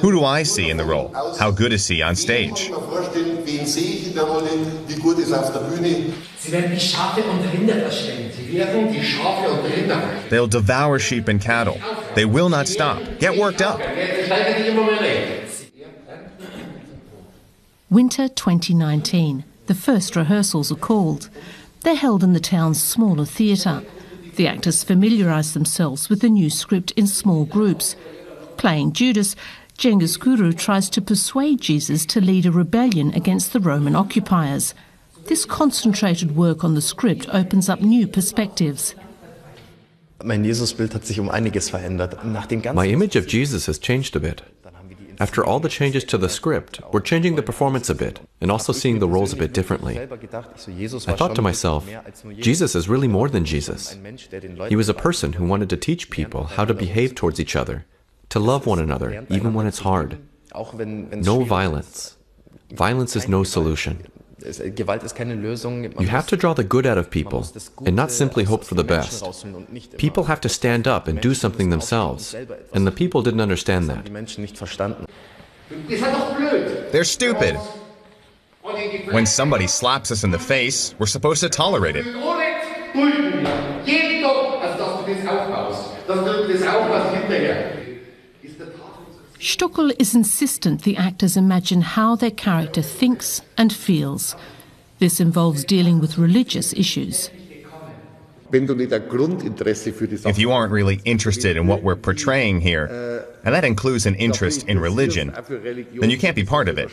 Who 0.00 0.10
do 0.10 0.24
I 0.24 0.42
see 0.42 0.70
in 0.70 0.78
the 0.78 0.86
role? 0.86 1.12
How 1.38 1.50
good 1.50 1.72
is 1.72 1.86
he 1.86 2.00
on 2.00 2.16
stage? 2.16 2.70
They'll 10.30 10.46
devour 10.46 10.98
sheep 10.98 11.28
and 11.28 11.40
cattle. 11.40 11.78
They 12.14 12.24
will 12.24 12.48
not 12.48 12.68
stop. 12.68 13.02
Get 13.18 13.36
worked 13.36 13.60
up. 13.60 13.80
Winter 17.94 18.26
2019. 18.26 19.44
The 19.66 19.74
first 19.76 20.16
rehearsals 20.16 20.72
are 20.72 20.74
called. 20.74 21.30
They're 21.82 21.94
held 21.94 22.24
in 22.24 22.32
the 22.32 22.40
town's 22.40 22.82
smaller 22.82 23.24
theatre. 23.24 23.84
The 24.34 24.48
actors 24.48 24.82
familiarise 24.82 25.54
themselves 25.54 26.08
with 26.08 26.20
the 26.20 26.28
new 26.28 26.50
script 26.50 26.90
in 26.96 27.06
small 27.06 27.44
groups. 27.44 27.94
Playing 28.56 28.94
Judas, 28.94 29.36
Cengiz 29.78 30.18
Görür 30.18 30.58
tries 30.58 30.90
to 30.90 31.00
persuade 31.00 31.60
Jesus 31.60 32.04
to 32.06 32.20
lead 32.20 32.46
a 32.46 32.50
rebellion 32.50 33.14
against 33.14 33.52
the 33.52 33.60
Roman 33.60 33.94
occupiers. 33.94 34.74
This 35.26 35.44
concentrated 35.44 36.34
work 36.34 36.64
on 36.64 36.74
the 36.74 36.82
script 36.82 37.28
opens 37.32 37.68
up 37.68 37.80
new 37.80 38.08
perspectives. 38.08 38.96
Mein 40.24 40.42
Jesusbild 40.42 40.94
hat 40.94 41.06
sich 41.06 41.20
um 41.20 41.30
einiges 41.30 41.70
verändert. 41.70 42.24
Nach 42.24 42.46
den 42.46 42.60
ganzen 42.60 42.74
My 42.74 42.88
image 42.88 43.14
of 43.14 43.28
Jesus 43.28 43.68
has 43.68 43.78
changed 43.78 44.16
a 44.16 44.18
bit. 44.18 44.42
After 45.20 45.44
all 45.44 45.60
the 45.60 45.68
changes 45.68 46.04
to 46.04 46.18
the 46.18 46.28
script, 46.28 46.80
we're 46.92 47.00
changing 47.00 47.36
the 47.36 47.42
performance 47.42 47.88
a 47.90 47.94
bit 47.94 48.20
and 48.40 48.50
also 48.50 48.72
seeing 48.72 48.98
the 48.98 49.08
roles 49.08 49.32
a 49.32 49.36
bit 49.36 49.52
differently. 49.52 49.98
I 49.98 50.06
thought 51.16 51.34
to 51.34 51.42
myself, 51.42 51.88
Jesus 52.38 52.74
is 52.74 52.88
really 52.88 53.08
more 53.08 53.28
than 53.28 53.44
Jesus. 53.44 53.96
He 54.68 54.76
was 54.76 54.88
a 54.88 54.94
person 54.94 55.34
who 55.34 55.44
wanted 55.44 55.70
to 55.70 55.76
teach 55.76 56.10
people 56.10 56.44
how 56.44 56.64
to 56.64 56.74
behave 56.74 57.14
towards 57.14 57.38
each 57.40 57.56
other, 57.56 57.84
to 58.30 58.38
love 58.38 58.66
one 58.66 58.78
another, 58.78 59.26
even 59.30 59.54
when 59.54 59.66
it's 59.66 59.80
hard. 59.80 60.18
No 60.54 61.44
violence. 61.44 62.16
Violence 62.70 63.16
is 63.16 63.28
no 63.28 63.44
solution. 63.44 64.06
You 64.44 66.06
have 66.08 66.26
to 66.26 66.36
draw 66.36 66.52
the 66.54 66.64
good 66.64 66.86
out 66.86 66.98
of 66.98 67.10
people 67.10 67.46
and 67.86 67.96
not 67.96 68.10
simply 68.10 68.44
hope 68.44 68.64
for 68.64 68.74
the 68.74 68.84
best. 68.84 69.24
People 69.96 70.24
have 70.24 70.40
to 70.42 70.48
stand 70.48 70.86
up 70.86 71.08
and 71.08 71.20
do 71.20 71.34
something 71.34 71.70
themselves, 71.70 72.34
and 72.74 72.86
the 72.86 72.92
people 72.92 73.22
didn't 73.22 73.40
understand 73.40 73.88
that. 73.88 74.04
They're 76.92 77.04
stupid. 77.04 77.58
When 79.10 79.26
somebody 79.26 79.66
slaps 79.66 80.10
us 80.10 80.24
in 80.24 80.30
the 80.30 80.38
face, 80.38 80.94
we're 80.98 81.06
supposed 81.06 81.40
to 81.40 81.48
tolerate 81.48 81.96
it. 81.96 82.06
Stückl 89.44 89.92
is 89.98 90.14
insistent 90.14 90.84
the 90.84 90.96
actors 90.96 91.36
imagine 91.36 91.82
how 91.82 92.16
their 92.16 92.30
character 92.30 92.80
thinks 92.80 93.42
and 93.58 93.70
feels. 93.70 94.34
This 95.00 95.20
involves 95.20 95.64
dealing 95.64 96.00
with 96.00 96.16
religious 96.16 96.72
issues. 96.72 97.28
If 98.50 100.38
you 100.38 100.50
aren't 100.50 100.72
really 100.72 101.00
interested 101.04 101.58
in 101.58 101.66
what 101.66 101.82
we're 101.82 101.94
portraying 101.94 102.62
here, 102.62 102.86
and 103.44 103.54
that 103.54 103.64
includes 103.64 104.06
an 104.06 104.14
interest 104.14 104.66
in 104.68 104.78
religion, 104.78 105.34
then 105.48 106.10
you 106.10 106.18
can't 106.18 106.36
be 106.36 106.44
part 106.44 106.68
of 106.68 106.78
it. 106.78 106.90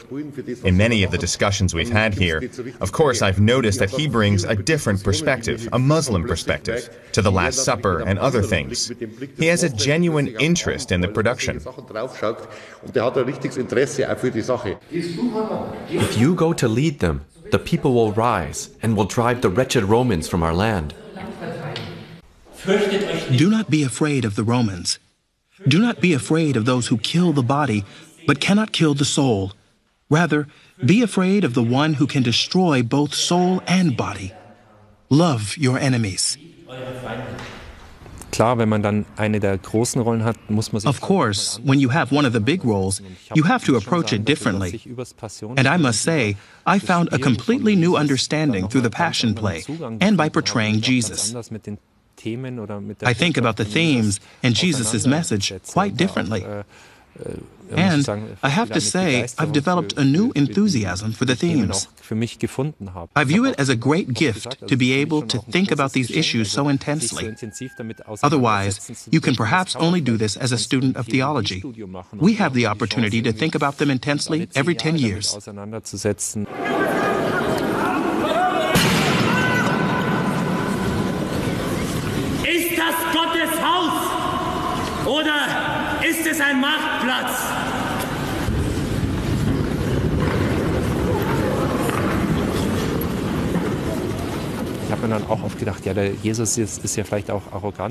In 0.63 0.77
many 0.77 1.03
of 1.03 1.11
the 1.11 1.17
discussions 1.17 1.73
we've 1.73 1.89
had 1.89 2.13
here, 2.13 2.41
of 2.81 2.91
course, 2.91 3.21
I've 3.21 3.39
noticed 3.39 3.79
that 3.79 3.89
he 3.89 4.07
brings 4.07 4.43
a 4.43 4.55
different 4.55 5.03
perspective, 5.03 5.67
a 5.71 5.79
Muslim 5.79 6.27
perspective, 6.27 6.89
to 7.13 7.21
the 7.21 7.31
Last 7.31 7.63
Supper 7.63 7.99
and 7.99 8.19
other 8.19 8.41
things. 8.41 8.91
He 9.37 9.47
has 9.47 9.63
a 9.63 9.69
genuine 9.69 10.27
interest 10.39 10.91
in 10.91 11.01
the 11.01 11.07
production. 11.07 11.61
If 15.89 16.17
you 16.17 16.35
go 16.35 16.53
to 16.53 16.67
lead 16.67 16.99
them, 16.99 17.25
the 17.51 17.59
people 17.59 17.93
will 17.93 18.11
rise 18.13 18.69
and 18.81 18.95
will 18.95 19.05
drive 19.05 19.41
the 19.41 19.49
wretched 19.49 19.83
Romans 19.83 20.27
from 20.27 20.43
our 20.43 20.53
land. 20.53 20.93
Do 23.35 23.49
not 23.49 23.69
be 23.69 23.83
afraid 23.83 24.23
of 24.23 24.35
the 24.35 24.43
Romans. 24.43 24.99
Do 25.67 25.79
not 25.79 26.01
be 26.01 26.13
afraid 26.13 26.57
of 26.57 26.65
those 26.65 26.87
who 26.87 26.97
kill 26.97 27.33
the 27.33 27.43
body, 27.43 27.83
but 28.25 28.39
cannot 28.39 28.71
kill 28.71 28.93
the 28.93 29.05
soul. 29.05 29.53
Rather, 30.09 30.47
be 30.83 31.01
afraid 31.01 31.43
of 31.43 31.53
the 31.53 31.63
one 31.63 31.93
who 31.93 32.07
can 32.07 32.23
destroy 32.23 32.83
both 32.83 33.13
soul 33.13 33.61
and 33.67 33.95
body. 33.95 34.33
Love 35.09 35.55
your 35.57 35.77
enemies. 35.77 36.37
Klar, 38.31 38.57
wenn 38.57 38.69
man 38.69 38.81
dann 38.81 39.05
eine 39.17 39.39
der 39.39 39.57
großen 39.57 40.01
Rollen 40.01 40.23
hat, 40.23 40.37
muss 40.49 40.71
man 40.71 40.81
Of 40.85 41.01
course, 41.01 41.59
when 41.63 41.79
you 41.79 41.89
have 41.89 42.15
one 42.15 42.25
of 42.25 42.31
the 42.31 42.39
big 42.39 42.63
roles, 42.63 43.01
you 43.35 43.43
have 43.43 43.65
to 43.65 43.75
approach 43.75 44.13
it 44.13 44.23
differently. 44.25 44.79
And 45.57 45.67
I 45.67 45.77
must 45.77 46.01
say, 46.01 46.37
I 46.65 46.79
found 46.79 47.09
a 47.11 47.19
completely 47.19 47.75
new 47.75 47.97
understanding 47.97 48.69
through 48.69 48.81
the 48.81 48.89
Passion 48.89 49.35
Play 49.35 49.65
and 49.99 50.15
by 50.15 50.29
portraying 50.29 50.79
Jesus. 50.79 51.35
I 53.03 53.13
think 53.13 53.37
about 53.37 53.57
the 53.57 53.65
themes 53.65 54.19
and 54.43 54.55
Jesus' 54.55 55.05
message 55.05 55.53
quite 55.73 55.97
differently. 55.97 56.45
And 57.71 58.07
I 58.43 58.49
have 58.49 58.71
to 58.71 58.81
say, 58.81 59.27
I've 59.37 59.53
developed 59.53 59.93
a 59.97 60.03
new 60.03 60.31
enthusiasm 60.35 61.13
for 61.13 61.25
the 61.25 61.35
themes. 61.35 61.87
I 63.15 63.23
view 63.23 63.45
it 63.45 63.55
as 63.57 63.69
a 63.69 63.75
great 63.75 64.13
gift 64.13 64.67
to 64.67 64.75
be 64.75 64.91
able 64.93 65.21
to 65.27 65.39
think 65.39 65.71
about 65.71 65.93
these 65.93 66.11
issues 66.11 66.51
so 66.51 66.67
intensely. 66.67 67.33
Otherwise, 68.23 69.07
you 69.11 69.21
can 69.21 69.35
perhaps 69.35 69.75
only 69.75 70.01
do 70.01 70.17
this 70.17 70.35
as 70.35 70.51
a 70.51 70.57
student 70.57 70.97
of 70.97 71.05
theology. 71.07 71.63
We 72.19 72.33
have 72.35 72.53
the 72.53 72.65
opportunity 72.65 73.21
to 73.21 73.31
think 73.31 73.55
about 73.55 73.77
them 73.77 73.89
intensely 73.89 74.49
every 74.55 74.75
10 74.75 74.97
years. 74.97 75.35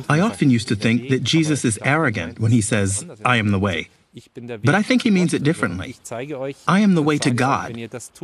I 0.09 0.21
often 0.21 0.51
used 0.51 0.69
to 0.69 0.77
think 0.77 1.09
that 1.11 1.23
Jesus 1.23 1.65
is 1.65 1.79
arrogant 1.83 2.39
when 2.39 2.51
he 2.53 2.61
says, 2.61 3.05
I 3.25 3.37
am 3.37 3.51
the 3.51 3.59
way. 3.59 3.89
But 4.65 4.75
I 4.75 4.83
think 4.83 5.03
he 5.03 5.11
means 5.11 5.33
it 5.35 5.43
differently. 5.43 5.97
I 6.67 6.81
am 6.81 6.95
the 6.95 7.03
way 7.03 7.19
to 7.19 7.31
God. 7.31 7.77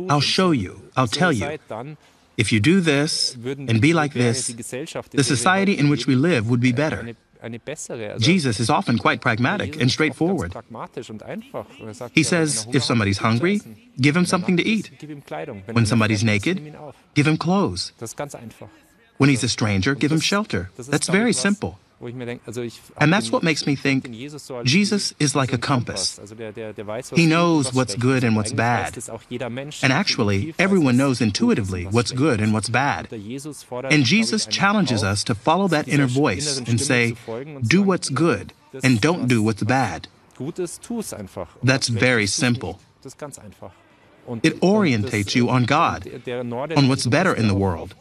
I'll 0.09 0.21
show 0.21 0.51
you. 0.51 0.81
I'll 0.95 1.07
tell 1.07 1.31
you. 1.31 1.57
If 2.37 2.51
you 2.51 2.59
do 2.59 2.81
this 2.81 3.35
and 3.35 3.81
be 3.81 3.93
like 3.93 4.13
this, 4.13 4.47
the 4.47 5.23
society 5.23 5.77
in 5.77 5.89
which 5.89 6.05
we 6.05 6.15
live 6.15 6.49
would 6.49 6.61
be 6.61 6.71
better. 6.71 7.15
Jesus 8.19 8.59
is 8.59 8.69
often 8.69 8.97
quite 8.97 9.21
pragmatic 9.21 9.79
and 9.79 9.91
straightforward. 9.91 10.55
He 12.13 12.23
says, 12.23 12.67
if 12.73 12.83
somebody's 12.83 13.19
hungry, 13.19 13.61
give 13.99 14.15
him 14.15 14.25
something 14.25 14.57
to 14.57 14.63
eat. 14.63 14.91
When 15.71 15.85
somebody's 15.85 16.23
naked, 16.23 16.75
give 17.13 17.27
him 17.27 17.37
clothes. 17.37 17.93
When 19.17 19.29
he's 19.29 19.43
a 19.43 19.49
stranger, 19.49 19.95
give 19.95 20.11
him 20.11 20.19
shelter. 20.19 20.69
That's 20.77 21.09
very 21.09 21.33
simple. 21.33 21.79
And 21.99 23.11
that's 23.11 23.31
what 23.31 23.41
makes 23.41 23.65
me 23.65 23.75
think 23.75 24.11
Jesus 24.63 25.13
is 25.19 25.35
like 25.35 25.51
a 25.51 25.57
compass. 25.57 26.19
He 27.15 27.25
knows 27.25 27.73
what's 27.73 27.95
good 27.95 28.23
and 28.23 28.35
what's 28.35 28.51
bad. 28.51 28.93
And 29.81 29.91
actually, 29.91 30.53
everyone 30.59 30.95
knows 30.97 31.21
intuitively 31.21 31.85
what's 31.85 32.11
good 32.11 32.39
and 32.39 32.53
what's 32.53 32.69
bad. 32.69 33.11
And 33.11 34.03
Jesus 34.03 34.45
challenges 34.45 35.03
us 35.03 35.23
to 35.23 35.33
follow 35.33 35.67
that 35.69 35.87
inner 35.87 36.05
voice 36.05 36.59
and 36.59 36.79
say, 36.79 37.15
do 37.67 37.81
what's 37.81 38.09
good 38.09 38.53
and 38.83 39.01
don't 39.01 39.27
do 39.27 39.41
what's 39.41 39.63
bad. 39.63 40.07
That's 41.63 41.87
very 41.87 42.27
simple. 42.27 42.79
It 44.43 44.59
orientates 44.59 45.35
you 45.35 45.49
on 45.49 45.63
God, 45.63 46.05
on 46.75 46.89
what's 46.89 47.07
better 47.07 47.33
in 47.33 47.47
the 47.47 47.55
world, 47.55 47.95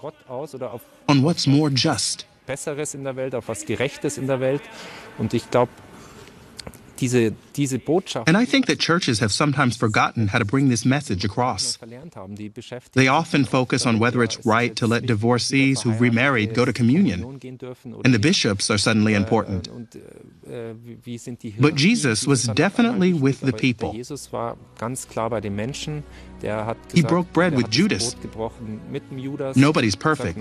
on 1.08 1.22
what's 1.22 1.46
more 1.46 1.70
just. 1.70 2.26
Besseres 2.46 2.94
in 2.94 3.04
der 3.04 3.16
Welt, 3.16 3.34
auf 3.34 3.48
was 3.48 3.66
Gerechtes 3.66 4.18
in 4.18 4.26
der 4.26 4.40
Welt. 4.40 4.62
Und 5.18 5.34
ich 5.34 5.50
glaube, 5.50 5.72
diese. 7.00 7.34
And 8.26 8.36
I 8.36 8.44
think 8.44 8.66
that 8.66 8.78
churches 8.78 9.20
have 9.20 9.32
sometimes 9.32 9.76
forgotten 9.76 10.28
how 10.28 10.38
to 10.38 10.44
bring 10.44 10.68
this 10.68 10.84
message 10.84 11.24
across. 11.24 11.78
They 12.92 13.08
often 13.08 13.44
focus 13.44 13.86
on 13.86 13.98
whether 13.98 14.22
it's 14.22 14.44
right 14.44 14.74
to 14.76 14.86
let 14.86 15.06
divorcees 15.06 15.82
who've 15.82 16.00
remarried 16.00 16.54
go 16.54 16.64
to 16.64 16.72
communion, 16.72 17.40
and 18.04 18.14
the 18.14 18.18
bishops 18.18 18.70
are 18.70 18.78
suddenly 18.78 19.14
important. 19.14 19.68
But 21.58 21.74
Jesus 21.74 22.26
was 22.26 22.44
definitely 22.48 23.12
with 23.12 23.40
the 23.40 23.52
people. 23.52 23.92
He 26.92 27.02
broke 27.02 27.32
bread 27.32 27.56
with 27.56 27.70
Judas. 27.70 28.14
Nobody's 29.56 29.96
perfect. 29.96 30.38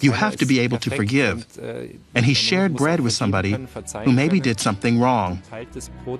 You 0.00 0.12
have 0.12 0.36
to 0.36 0.46
be 0.46 0.60
able 0.60 0.78
to 0.78 0.90
forgive. 0.90 1.46
And 2.14 2.24
he 2.24 2.34
shared 2.34 2.74
bread 2.76 3.00
with 3.00 3.12
somebody 3.12 3.52
who 4.04 4.12
maybe 4.12 4.40
did 4.40 4.58
something 4.60 4.98
wrong. 4.98 5.42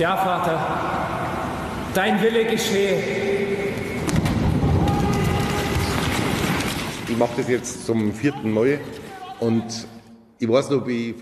Ja, 0.00 0.16
Vater, 0.16 0.58
dein 1.92 2.22
Wille 2.22 2.46
geschehe. 2.46 3.02
Ich 7.06 7.16
mache 7.18 7.32
das 7.36 7.48
jetzt 7.48 7.84
zum 7.84 8.10
vierten 8.14 8.50
Mal. 8.50 8.80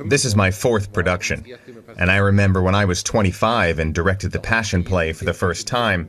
This 0.08 0.24
is 0.24 0.36
my 0.36 0.52
fourth 0.52 0.92
production, 0.92 1.44
and 1.96 2.08
I 2.08 2.18
remember 2.18 2.62
when 2.62 2.76
I 2.76 2.84
was 2.84 3.02
25 3.02 3.80
and 3.80 3.92
directed 3.92 4.30
the 4.30 4.38
Passion 4.38 4.84
play 4.84 5.12
for 5.12 5.24
the 5.24 5.34
first 5.34 5.66
time, 5.66 6.06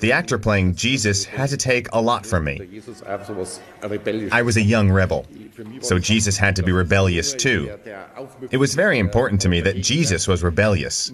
the 0.00 0.12
actor 0.12 0.38
playing 0.38 0.74
Jesus 0.74 1.24
had 1.24 1.50
to 1.50 1.56
take 1.56 1.88
a 1.92 2.00
lot 2.00 2.26
from 2.26 2.44
me. 2.44 2.80
I 4.32 4.42
was 4.42 4.56
a 4.56 4.62
young 4.62 4.90
rebel, 4.90 5.26
so 5.80 5.98
Jesus 5.98 6.36
had 6.36 6.56
to 6.56 6.62
be 6.62 6.72
rebellious 6.72 7.32
too. 7.34 7.78
It 8.50 8.56
was 8.56 8.74
very 8.74 8.98
important 8.98 9.40
to 9.42 9.48
me 9.48 9.60
that 9.60 9.76
Jesus 9.76 10.26
was 10.26 10.42
rebellious. 10.42 11.10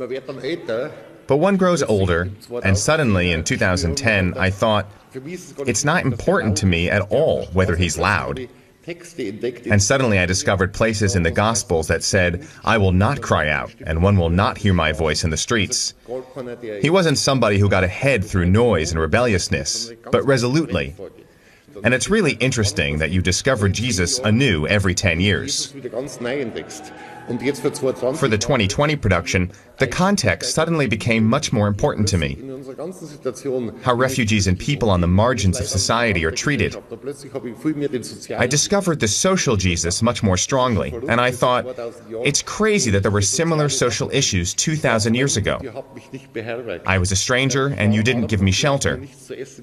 But 1.26 1.36
one 1.36 1.56
grows 1.56 1.82
older, 1.82 2.30
and 2.64 2.76
suddenly 2.76 3.30
in 3.30 3.44
2010, 3.44 4.34
I 4.36 4.50
thought, 4.50 4.86
it's 5.14 5.84
not 5.84 6.04
important 6.04 6.56
to 6.58 6.66
me 6.66 6.90
at 6.90 7.02
all 7.10 7.46
whether 7.46 7.76
he's 7.76 7.98
loud. 7.98 8.48
And 9.70 9.82
suddenly 9.82 10.18
I 10.18 10.26
discovered 10.26 10.72
places 10.72 11.16
in 11.16 11.22
the 11.22 11.30
Gospels 11.30 11.88
that 11.88 12.02
said, 12.02 12.46
I 12.64 12.78
will 12.78 12.92
not 12.92 13.20
cry 13.20 13.48
out, 13.48 13.74
and 13.86 14.02
one 14.02 14.16
will 14.16 14.30
not 14.30 14.58
hear 14.58 14.74
my 14.74 14.92
voice 14.92 15.24
in 15.24 15.30
the 15.30 15.36
streets. 15.36 15.94
He 16.80 16.90
wasn't 16.90 17.18
somebody 17.18 17.58
who 17.58 17.68
got 17.68 17.84
ahead 17.84 18.24
through 18.24 18.46
noise 18.46 18.90
and 18.90 19.00
rebelliousness, 19.00 19.92
but 20.10 20.24
resolutely. 20.26 20.94
And 21.84 21.94
it's 21.94 22.10
really 22.10 22.32
interesting 22.32 22.98
that 22.98 23.10
you 23.10 23.22
discover 23.22 23.68
Jesus 23.68 24.18
anew 24.18 24.66
every 24.66 24.94
10 24.94 25.20
years. 25.20 25.66
For 25.66 25.78
the 28.28 28.38
2020 28.40 28.96
production, 28.96 29.52
the 29.80 29.88
context 29.88 30.54
suddenly 30.54 30.86
became 30.86 31.24
much 31.24 31.52
more 31.52 31.66
important 31.66 32.06
to 32.08 32.18
me. 32.18 32.38
How 33.82 33.94
refugees 33.94 34.46
and 34.46 34.58
people 34.58 34.90
on 34.90 35.00
the 35.00 35.06
margins 35.06 35.58
of 35.58 35.66
society 35.66 36.24
are 36.24 36.30
treated. 36.30 36.76
I 38.36 38.46
discovered 38.46 39.00
the 39.00 39.08
social 39.08 39.56
Jesus 39.56 40.02
much 40.02 40.22
more 40.22 40.36
strongly, 40.36 40.94
and 41.08 41.20
I 41.20 41.30
thought, 41.30 41.64
it's 42.24 42.42
crazy 42.42 42.90
that 42.90 43.02
there 43.02 43.10
were 43.10 43.22
similar 43.22 43.68
social 43.68 44.10
issues 44.10 44.54
2,000 44.54 45.14
years 45.14 45.36
ago. 45.36 45.58
I 46.86 46.98
was 46.98 47.10
a 47.10 47.16
stranger, 47.16 47.68
and 47.78 47.94
you 47.94 48.02
didn't 48.02 48.26
give 48.26 48.42
me 48.42 48.52
shelter. 48.52 49.02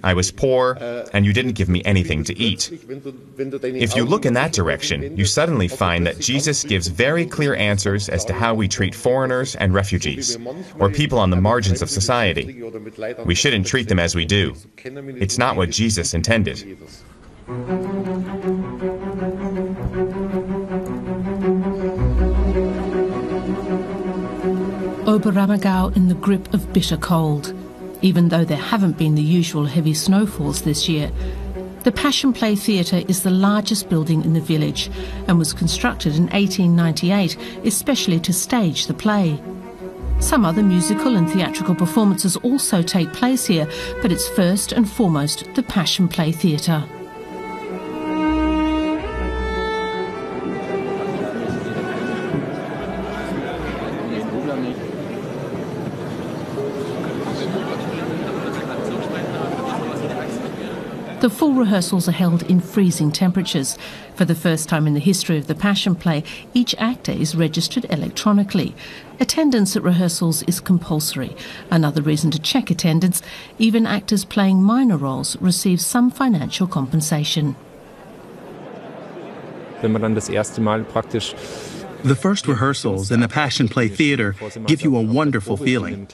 I 0.03 0.13
was 0.13 0.31
poor, 0.31 0.77
and 1.13 1.25
you 1.25 1.33
didn't 1.33 1.53
give 1.53 1.69
me 1.69 1.81
anything 1.85 2.23
to 2.25 2.37
eat. 2.37 2.71
If 3.87 3.95
you 3.95 4.03
look 4.03 4.25
in 4.25 4.33
that 4.33 4.51
direction, 4.51 5.15
you 5.15 5.25
suddenly 5.25 5.67
find 5.67 6.05
that 6.07 6.19
Jesus 6.19 6.63
gives 6.63 6.87
very 6.87 7.25
clear 7.25 7.55
answers 7.55 8.09
as 8.09 8.25
to 8.25 8.33
how 8.33 8.53
we 8.53 8.67
treat 8.67 8.95
foreigners 8.95 9.55
and 9.55 9.73
refugees, 9.73 10.06
or 10.79 10.89
people 10.89 11.19
on 11.19 11.29
the 11.29 11.41
margins 11.41 11.81
of 11.81 11.89
society. 11.89 12.63
We 13.25 13.35
shouldn't 13.35 13.65
treat 13.67 13.89
them 13.89 13.99
as 13.99 14.15
we 14.15 14.25
do. 14.25 14.55
It's 14.85 15.37
not 15.37 15.55
what 15.55 15.69
Jesus 15.69 16.13
intended. 16.13 16.57
Oberammergau 25.07 25.95
in 25.95 26.09
the 26.09 26.15
grip 26.15 26.53
of 26.53 26.73
bitter 26.73 26.97
cold. 26.97 27.53
Even 28.01 28.29
though 28.29 28.45
there 28.45 28.57
haven't 28.57 28.97
been 28.97 29.15
the 29.15 29.21
usual 29.21 29.65
heavy 29.65 29.93
snowfalls 29.93 30.61
this 30.61 30.87
year, 30.87 31.11
the 31.83 31.91
Passion 31.93 32.33
Play 32.33 32.55
Theatre 32.57 33.01
is 33.07 33.23
the 33.23 33.29
largest 33.29 33.87
building 33.87 34.25
in 34.25 34.33
the 34.33 34.41
village 34.41 34.91
and 35.29 35.39
was 35.39 35.53
constructed 35.53 36.15
in 36.15 36.27
1898 36.27 37.37
especially 37.63 38.19
to 38.19 38.33
stage 38.33 38.87
the 38.87 38.93
play. 38.93 39.39
Some 40.19 40.45
other 40.45 40.63
musical 40.63 41.15
and 41.15 41.29
theatrical 41.29 41.75
performances 41.75 42.35
also 42.37 42.81
take 42.81 43.13
place 43.13 43.45
here, 43.45 43.67
but 44.01 44.11
it's 44.11 44.27
first 44.29 44.71
and 44.71 44.89
foremost 44.89 45.53
the 45.53 45.63
Passion 45.63 46.07
Play 46.07 46.31
Theatre. 46.31 46.83
The 61.27 61.35
full 61.35 61.55
rehearsals 61.55 62.07
are 62.07 62.13
held 62.13 62.43
in 62.43 62.61
freezing 62.61 63.11
temperatures. 63.11 63.77
For 64.15 64.23
the 64.23 64.33
first 64.33 64.69
time 64.69 64.87
in 64.87 64.93
the 64.93 65.01
history 65.01 65.37
of 65.37 65.47
the 65.47 65.55
Passion 65.55 65.93
Play, 65.93 66.23
each 66.53 66.73
actor 66.77 67.11
is 67.11 67.35
registered 67.35 67.85
electronically. 67.89 68.73
Attendance 69.19 69.75
at 69.75 69.83
rehearsals 69.83 70.41
is 70.43 70.61
compulsory. 70.61 71.35
Another 71.69 72.01
reason 72.01 72.31
to 72.31 72.39
check 72.39 72.71
attendance, 72.71 73.21
even 73.59 73.85
actors 73.85 74.23
playing 74.23 74.63
minor 74.63 74.95
roles 74.95 75.35
receive 75.41 75.81
some 75.81 76.09
financial 76.09 76.65
compensation. 76.65 77.57
Wenn 79.81 79.91
man 79.91 80.03
dann 80.03 80.15
das 80.15 80.29
erste 80.29 80.61
Mal 80.61 80.85
praktisch 80.85 81.35
the 82.03 82.15
first 82.15 82.47
rehearsals 82.47 83.11
in 83.11 83.19
the 83.19 83.27
Passion 83.27 83.67
Play 83.67 83.87
Theater 83.87 84.35
give 84.65 84.81
you 84.81 84.95
a 84.95 85.01
wonderful 85.01 85.57
feeling. 85.57 86.07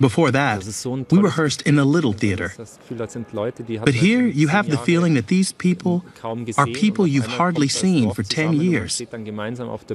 Before 0.00 0.30
that, 0.30 0.64
we 1.10 1.18
rehearsed 1.18 1.62
in 1.62 1.78
a 1.78 1.84
little 1.84 2.12
theater. 2.12 2.52
But 3.84 3.94
here 3.94 4.26
you 4.26 4.48
have 4.48 4.68
the 4.70 4.78
feeling 4.78 5.14
that 5.14 5.28
these 5.28 5.52
people 5.52 6.04
are 6.56 6.66
people 6.66 7.06
you've 7.06 7.26
hardly 7.26 7.68
seen 7.68 8.12
for 8.12 8.22
10 8.22 8.54
years. 8.54 9.02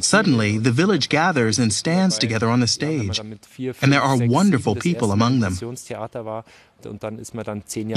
Suddenly, 0.01 0.57
the 0.57 0.71
village 0.71 1.09
gathers 1.09 1.59
and 1.59 1.73
stands 1.73 2.17
together 2.17 2.49
on 2.49 2.59
the 2.59 2.67
stage, 2.67 3.19
and 3.19 3.93
there 3.93 4.01
are 4.01 4.17
wonderful 4.17 4.75
people 4.75 5.11
among 5.11 5.39
them. 5.39 5.57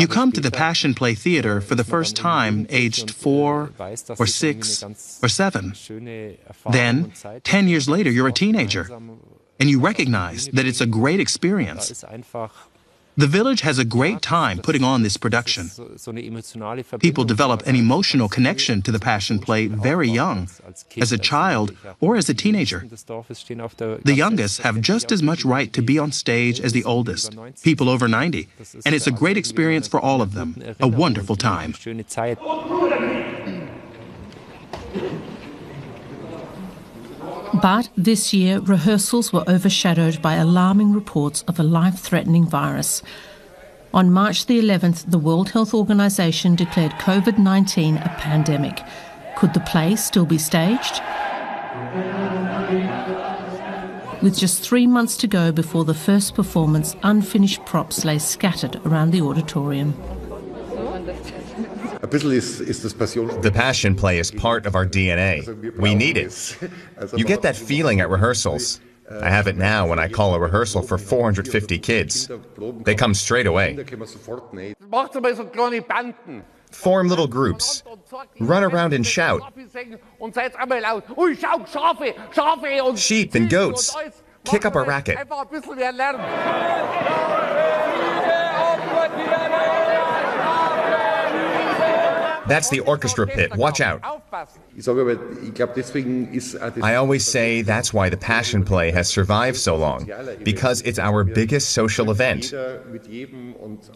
You 0.01 0.09
come 0.09 0.33
to 0.33 0.41
the 0.41 0.51
Passion 0.51 0.95
Play 0.95 1.15
Theater 1.15 1.61
for 1.61 1.75
the 1.75 1.85
first 1.85 2.17
time 2.17 2.67
aged 2.71 3.11
four 3.11 3.71
or 4.19 4.27
six 4.27 4.83
or 5.23 5.29
seven. 5.29 5.75
Then, 6.71 7.13
10 7.45 7.69
years 7.69 7.89
later, 7.89 8.11
you're 8.11 8.29
a 8.29 8.33
teenager, 8.33 8.89
and 9.61 9.71
you 9.71 9.81
recognize 9.81 10.49
that 10.49 10.67
it's 10.67 10.81
a 10.81 10.87
great 10.87 11.21
experience. 11.21 12.05
The 13.17 13.27
village 13.29 13.61
has 13.61 13.79
a 13.79 13.85
great 13.85 14.23
time 14.23 14.59
putting 14.59 14.83
on 14.83 15.03
this 15.03 15.17
production. 15.17 15.71
People 16.99 17.25
develop 17.25 17.63
an 17.67 17.77
emotional 17.77 18.29
connection 18.29 18.83
to 18.83 18.91
the 18.91 18.99
Passion 18.99 19.39
Play 19.39 19.69
very 19.69 20.09
young, 20.09 20.49
as 20.97 21.13
a 21.13 21.19
child 21.19 21.77
or 22.01 22.17
as 22.17 22.29
a 22.29 22.35
teenager. 22.35 22.85
The 22.89 24.15
youngest 24.17 24.63
have 24.63 24.81
just 24.81 25.13
as 25.13 25.23
much 25.23 25.45
right 25.45 25.73
to 25.73 25.83
be 25.83 25.99
on 25.99 26.11
stage 26.11 26.61
as 26.61 26.73
the 26.73 26.85
oldest, 26.85 27.37
people 27.63 27.89
over 27.89 28.09
90, 28.09 28.49
and 28.85 28.95
it's 28.95 29.07
a 29.07 29.13
great 29.13 29.37
experience 29.37 29.87
for 29.87 30.01
all 30.01 30.21
of 30.21 30.35
them, 30.35 30.75
a 30.81 30.89
wonderful 30.89 31.37
time. 31.37 31.75
But 37.63 37.89
this 37.97 38.33
year, 38.33 38.59
rehearsals 38.59 39.33
were 39.33 39.49
overshadowed 39.49 40.21
by 40.21 40.35
alarming 40.35 40.93
reports 40.93 41.43
of 41.47 41.61
a 41.61 41.63
life 41.63 41.99
threatening 42.01 42.47
virus. 42.47 43.03
On 43.93 44.11
March 44.11 44.47
the 44.47 44.61
11th, 44.61 45.09
the 45.09 45.21
World 45.21 45.51
Health 45.51 45.73
Organization 45.73 46.57
declared 46.57 46.93
COVID 46.93 47.39
19 47.39 47.99
a 47.99 48.17
pandemic. 48.19 48.81
Could 49.37 49.55
the 49.55 49.61
play 49.61 49.95
still 49.95 50.27
be 50.27 50.39
staged? 50.39 51.01
With 54.21 54.37
just 54.37 54.63
three 54.63 54.87
months 54.87 55.17
to 55.19 55.27
go 55.29 55.53
before 55.53 55.85
the 55.85 55.95
first 55.95 56.35
performance, 56.35 56.97
unfinished 57.03 57.65
props 57.67 58.05
lay 58.05 58.19
scattered 58.19 58.81
around 58.85 59.13
the 59.13 59.21
auditorium. 59.21 59.95
The 63.43 63.51
passion 63.53 63.95
play 63.97 64.19
is 64.19 64.31
part 64.31 64.67
of 64.67 64.75
our 64.75 64.87
DNA. 64.87 65.77
We 65.79 65.95
need 65.95 66.17
it. 66.17 66.59
You 67.17 67.25
get 67.25 67.43
that 67.43 67.57
feeling 67.57 68.01
at 68.01 68.09
rehearsals. 68.11 68.81
I 69.11 69.29
have 69.29 69.47
it 69.47 69.57
now 69.57 69.87
when 69.87 69.99
I 69.99 70.09
call 70.09 70.35
a 70.35 70.41
rehearsal 70.41 70.83
for 70.83 70.97
450 70.97 71.79
kids. 71.79 72.31
They 72.85 72.95
come 72.95 73.15
straight 73.15 73.47
away. 73.47 73.75
Form 76.71 77.09
little 77.09 77.27
groups. 77.29 77.83
Run 78.41 78.65
around 78.65 78.93
and 78.95 79.07
shout. 79.07 79.43
Sheep 82.97 83.35
and 83.35 83.51
goats. 83.51 83.95
Kick 84.45 84.65
up 84.65 84.75
a 84.75 84.83
racket. 84.83 85.19
That's 92.47 92.69
the 92.71 92.81
orchestra 92.81 93.27
pit. 93.27 93.55
Watch 93.57 93.81
out. 93.81 94.01
I 96.83 96.95
always 96.95 97.25
say 97.25 97.63
that's 97.63 97.95
why 97.95 98.09
the 98.09 98.17
Passion 98.17 98.65
Play 98.65 98.91
has 98.91 99.09
survived 99.09 99.57
so 99.57 99.77
long, 99.77 100.11
because 100.43 100.83
it's 100.83 100.99
our 100.99 101.25
biggest 101.25 101.71
social 101.71 102.11
event. 102.11 102.53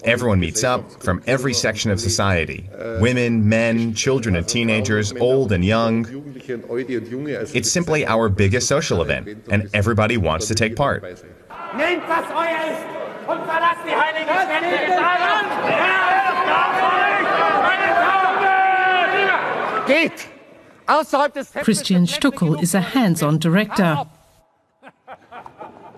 Everyone 0.04 0.40
meets 0.40 0.64
up 0.64 1.02
from 1.02 1.22
every 1.26 1.54
section 1.54 1.90
of 1.90 2.00
society 2.00 2.68
women, 3.00 3.48
men, 3.48 3.94
children 3.94 4.36
and 4.36 4.46
teenagers, 4.48 5.12
old 5.14 5.52
and 5.52 5.64
young. 5.64 6.06
It's 7.54 7.70
simply 7.70 8.06
our 8.06 8.28
biggest 8.28 8.68
social 8.68 9.02
event, 9.02 9.44
and 9.50 9.68
everybody 9.74 10.16
wants 10.16 10.48
to 10.48 10.54
take 10.54 10.76
part. 10.76 11.02
Nehmt 11.76 12.08
was 12.08 12.24
euer 12.30 12.64
ist 12.72 12.82
und 13.28 13.44
verlasst 13.44 13.84
die 13.84 13.94
heilige 13.94 14.32
Christian 21.62 22.06
Stückl 22.06 22.62
is 22.62 22.74
a 22.74 22.80
hands-on 22.80 23.38
director. 23.38 24.06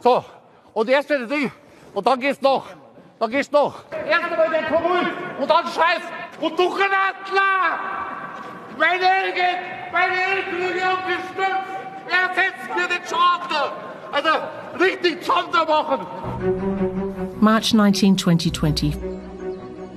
So, 0.02 0.24
und 0.72 0.88
erst 0.88 1.10
wird 1.10 1.30
die, 1.30 1.52
und 1.92 2.06
dann 2.06 2.18
geht's 2.18 2.40
noch. 2.40 2.64
Dann 3.18 3.30
geht's 3.30 3.52
noch. 3.52 3.84
Erst 3.90 4.24
einmal 4.24 4.48
der 4.48 4.66
Tumult, 4.66 5.12
und 5.38 5.50
dann 5.50 5.66
Scheiß, 5.66 6.00
und 6.40 6.58
Durcheinander! 6.58 7.50
Meine 8.78 9.04
Eltern, 9.04 9.56
meine 9.92 10.14
Eltern 10.14 10.88
haben 10.88 11.02
gestürzt! 11.06 11.70
Ersetzt 12.08 12.74
mir 12.74 12.88
den 12.88 13.04
Charter! 13.04 13.72
Also, 14.10 14.82
richtig 14.82 15.20
Charter 15.26 15.66
machen! 15.66 16.06
March 17.40 17.74
19, 17.74 18.16
2020. 18.16 18.96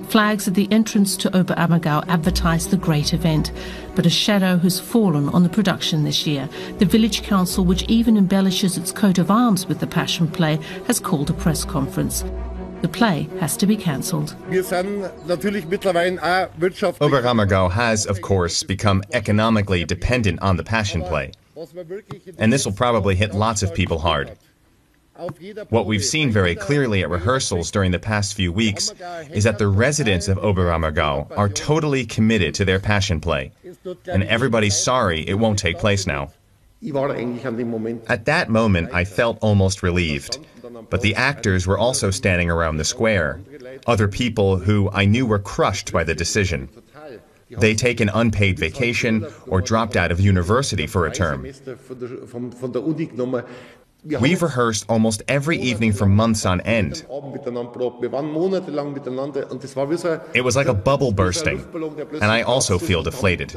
Flags 0.08 0.46
at 0.46 0.54
the 0.54 0.70
entrance 0.70 1.16
to 1.16 1.30
Oberammergau 1.30 2.06
advertise 2.08 2.68
the 2.68 2.76
great 2.76 3.12
event, 3.12 3.50
but 3.94 4.06
a 4.06 4.10
shadow 4.10 4.58
has 4.58 4.78
fallen 4.78 5.28
on 5.30 5.42
the 5.42 5.48
production 5.48 6.04
this 6.04 6.26
year. 6.26 6.48
The 6.78 6.84
village 6.84 7.22
council, 7.22 7.64
which 7.64 7.82
even 7.84 8.16
embellishes 8.16 8.76
its 8.78 8.92
coat 8.92 9.18
of 9.18 9.30
arms 9.30 9.66
with 9.66 9.80
the 9.80 9.86
Passion 9.86 10.28
Play, 10.28 10.60
has 10.86 11.00
called 11.00 11.30
a 11.30 11.32
press 11.32 11.64
conference. 11.64 12.24
The 12.82 12.88
play 12.88 13.28
has 13.40 13.56
to 13.56 13.66
be 13.66 13.76
cancelled. 13.76 14.36
Oberammergau 17.00 17.70
has, 17.70 18.06
of 18.06 18.20
course, 18.20 18.62
become 18.62 19.02
economically 19.12 19.84
dependent 19.84 20.42
on 20.42 20.56
the 20.58 20.64
Passion 20.64 21.02
Play. 21.02 21.32
And 22.38 22.52
this 22.52 22.66
will 22.66 22.74
probably 22.74 23.14
hit 23.14 23.34
lots 23.34 23.62
of 23.62 23.72
people 23.72 23.98
hard. 23.98 24.36
What 25.68 25.86
we've 25.86 26.04
seen 26.04 26.30
very 26.32 26.56
clearly 26.56 27.02
at 27.02 27.10
rehearsals 27.10 27.70
during 27.70 27.92
the 27.92 28.00
past 28.00 28.34
few 28.34 28.52
weeks 28.52 28.92
is 29.30 29.44
that 29.44 29.58
the 29.58 29.68
residents 29.68 30.26
of 30.26 30.38
Oberammergau 30.38 31.36
are 31.36 31.48
totally 31.48 32.04
committed 32.04 32.54
to 32.54 32.64
their 32.64 32.80
passion 32.80 33.20
play, 33.20 33.52
and 34.06 34.24
everybody's 34.24 34.76
sorry 34.76 35.26
it 35.28 35.34
won't 35.34 35.58
take 35.58 35.78
place 35.78 36.06
now. 36.06 36.32
At 36.82 38.24
that 38.24 38.50
moment, 38.50 38.90
I 38.92 39.04
felt 39.04 39.38
almost 39.40 39.82
relieved, 39.82 40.38
but 40.90 41.00
the 41.00 41.14
actors 41.14 41.66
were 41.66 41.78
also 41.78 42.10
standing 42.10 42.50
around 42.50 42.78
the 42.78 42.84
square, 42.84 43.40
other 43.86 44.08
people 44.08 44.56
who 44.58 44.90
I 44.90 45.04
knew 45.04 45.26
were 45.26 45.38
crushed 45.38 45.92
by 45.92 46.02
the 46.04 46.14
decision. 46.14 46.68
They 47.50 47.74
take 47.74 48.00
an 48.00 48.10
unpaid 48.12 48.58
vacation 48.58 49.26
or 49.46 49.60
dropped 49.60 49.96
out 49.96 50.10
of 50.10 50.18
university 50.18 50.86
for 50.86 51.06
a 51.06 51.12
term. 51.12 51.46
We've 54.04 54.42
rehearsed 54.42 54.84
almost 54.88 55.22
every 55.28 55.58
evening 55.58 55.92
for 55.94 56.04
months 56.04 56.44
on 56.44 56.60
end. 56.60 57.06
It 60.34 60.40
was 60.42 60.56
like 60.56 60.66
a 60.66 60.74
bubble 60.74 61.10
bursting, 61.12 61.64
and 62.12 62.24
I 62.24 62.42
also 62.42 62.78
feel 62.78 63.02
deflated. 63.02 63.54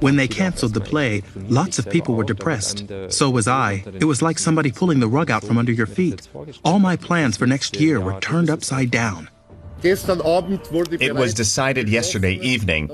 When 0.00 0.16
they 0.16 0.28
canceled 0.28 0.74
the 0.74 0.80
play, 0.80 1.22
lots 1.36 1.78
of 1.78 1.88
people 1.88 2.14
were 2.14 2.24
depressed. 2.24 2.90
So 3.08 3.30
was 3.30 3.46
I. 3.48 3.84
It 4.00 4.04
was 4.04 4.22
like 4.22 4.38
somebody 4.38 4.72
pulling 4.72 5.00
the 5.00 5.08
rug 5.08 5.30
out 5.30 5.44
from 5.44 5.58
under 5.58 5.72
your 5.72 5.86
feet. 5.86 6.28
All 6.64 6.78
my 6.78 6.96
plans 6.96 7.36
for 7.36 7.46
next 7.46 7.76
year 7.76 8.00
were 8.00 8.18
turned 8.20 8.50
upside 8.50 8.90
down. 8.90 9.28
It 9.82 11.14
was 11.14 11.32
decided 11.34 11.88
yesterday 11.88 12.34
evening 12.34 12.90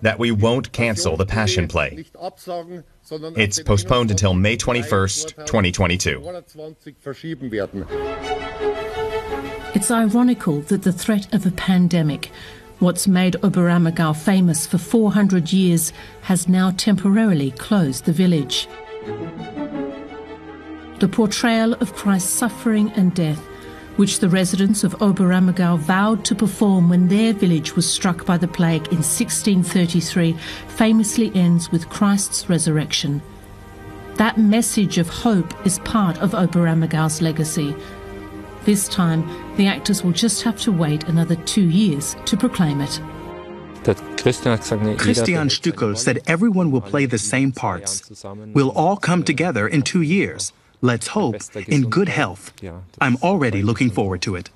that 0.00 0.18
we 0.18 0.30
won't 0.30 0.72
cancel 0.72 1.16
the 1.16 1.26
Passion 1.26 1.68
Play. 1.68 2.06
It's 3.36 3.62
postponed 3.62 4.10
until 4.10 4.32
May 4.34 4.56
21st, 4.56 5.46
2022. 5.46 6.22
It's 9.74 9.90
ironical 9.90 10.60
that 10.62 10.82
the 10.82 10.92
threat 10.92 11.32
of 11.34 11.46
a 11.46 11.50
pandemic 11.50 12.30
What's 12.80 13.06
made 13.06 13.34
Oberammergau 13.42 14.16
famous 14.16 14.66
for 14.66 14.78
400 14.78 15.52
years 15.52 15.92
has 16.22 16.48
now 16.48 16.70
temporarily 16.70 17.50
closed 17.50 18.06
the 18.06 18.12
village. 18.12 18.68
The 20.98 21.08
portrayal 21.08 21.74
of 21.74 21.94
Christ's 21.94 22.32
suffering 22.32 22.90
and 22.92 23.14
death, 23.14 23.38
which 23.96 24.20
the 24.20 24.30
residents 24.30 24.82
of 24.82 24.94
Oberammergau 24.94 25.76
vowed 25.76 26.24
to 26.24 26.34
perform 26.34 26.88
when 26.88 27.08
their 27.08 27.34
village 27.34 27.76
was 27.76 27.90
struck 27.90 28.24
by 28.24 28.38
the 28.38 28.48
plague 28.48 28.86
in 28.86 29.02
1633, 29.02 30.32
famously 30.68 31.30
ends 31.34 31.70
with 31.70 31.90
Christ's 31.90 32.48
resurrection. 32.48 33.20
That 34.14 34.38
message 34.38 34.96
of 34.96 35.10
hope 35.10 35.66
is 35.66 35.80
part 35.80 36.16
of 36.18 36.32
Oberammergau's 36.32 37.20
legacy, 37.20 37.76
this 38.64 38.88
time, 38.88 39.24
the 39.56 39.66
actors 39.66 40.02
will 40.04 40.12
just 40.12 40.42
have 40.42 40.58
to 40.60 40.72
wait 40.72 41.04
another 41.08 41.36
two 41.36 41.68
years 41.68 42.16
to 42.26 42.36
proclaim 42.36 42.80
it. 42.80 43.00
Christian 44.98 45.48
Stückl 45.48 45.96
said 45.96 46.20
everyone 46.26 46.70
will 46.70 46.82
play 46.82 47.06
the 47.06 47.18
same 47.18 47.50
parts. 47.52 48.24
We'll 48.52 48.72
all 48.72 48.96
come 48.96 49.22
together 49.24 49.66
in 49.66 49.82
two 49.82 50.02
years. 50.02 50.52
Let's 50.82 51.08
hope 51.08 51.36
in 51.66 51.88
good 51.88 52.08
health. 52.08 52.52
I'm 53.00 53.16
already 53.22 53.62
looking 53.62 53.90
forward 53.90 54.22
to 54.22 54.36
it. 54.36 54.50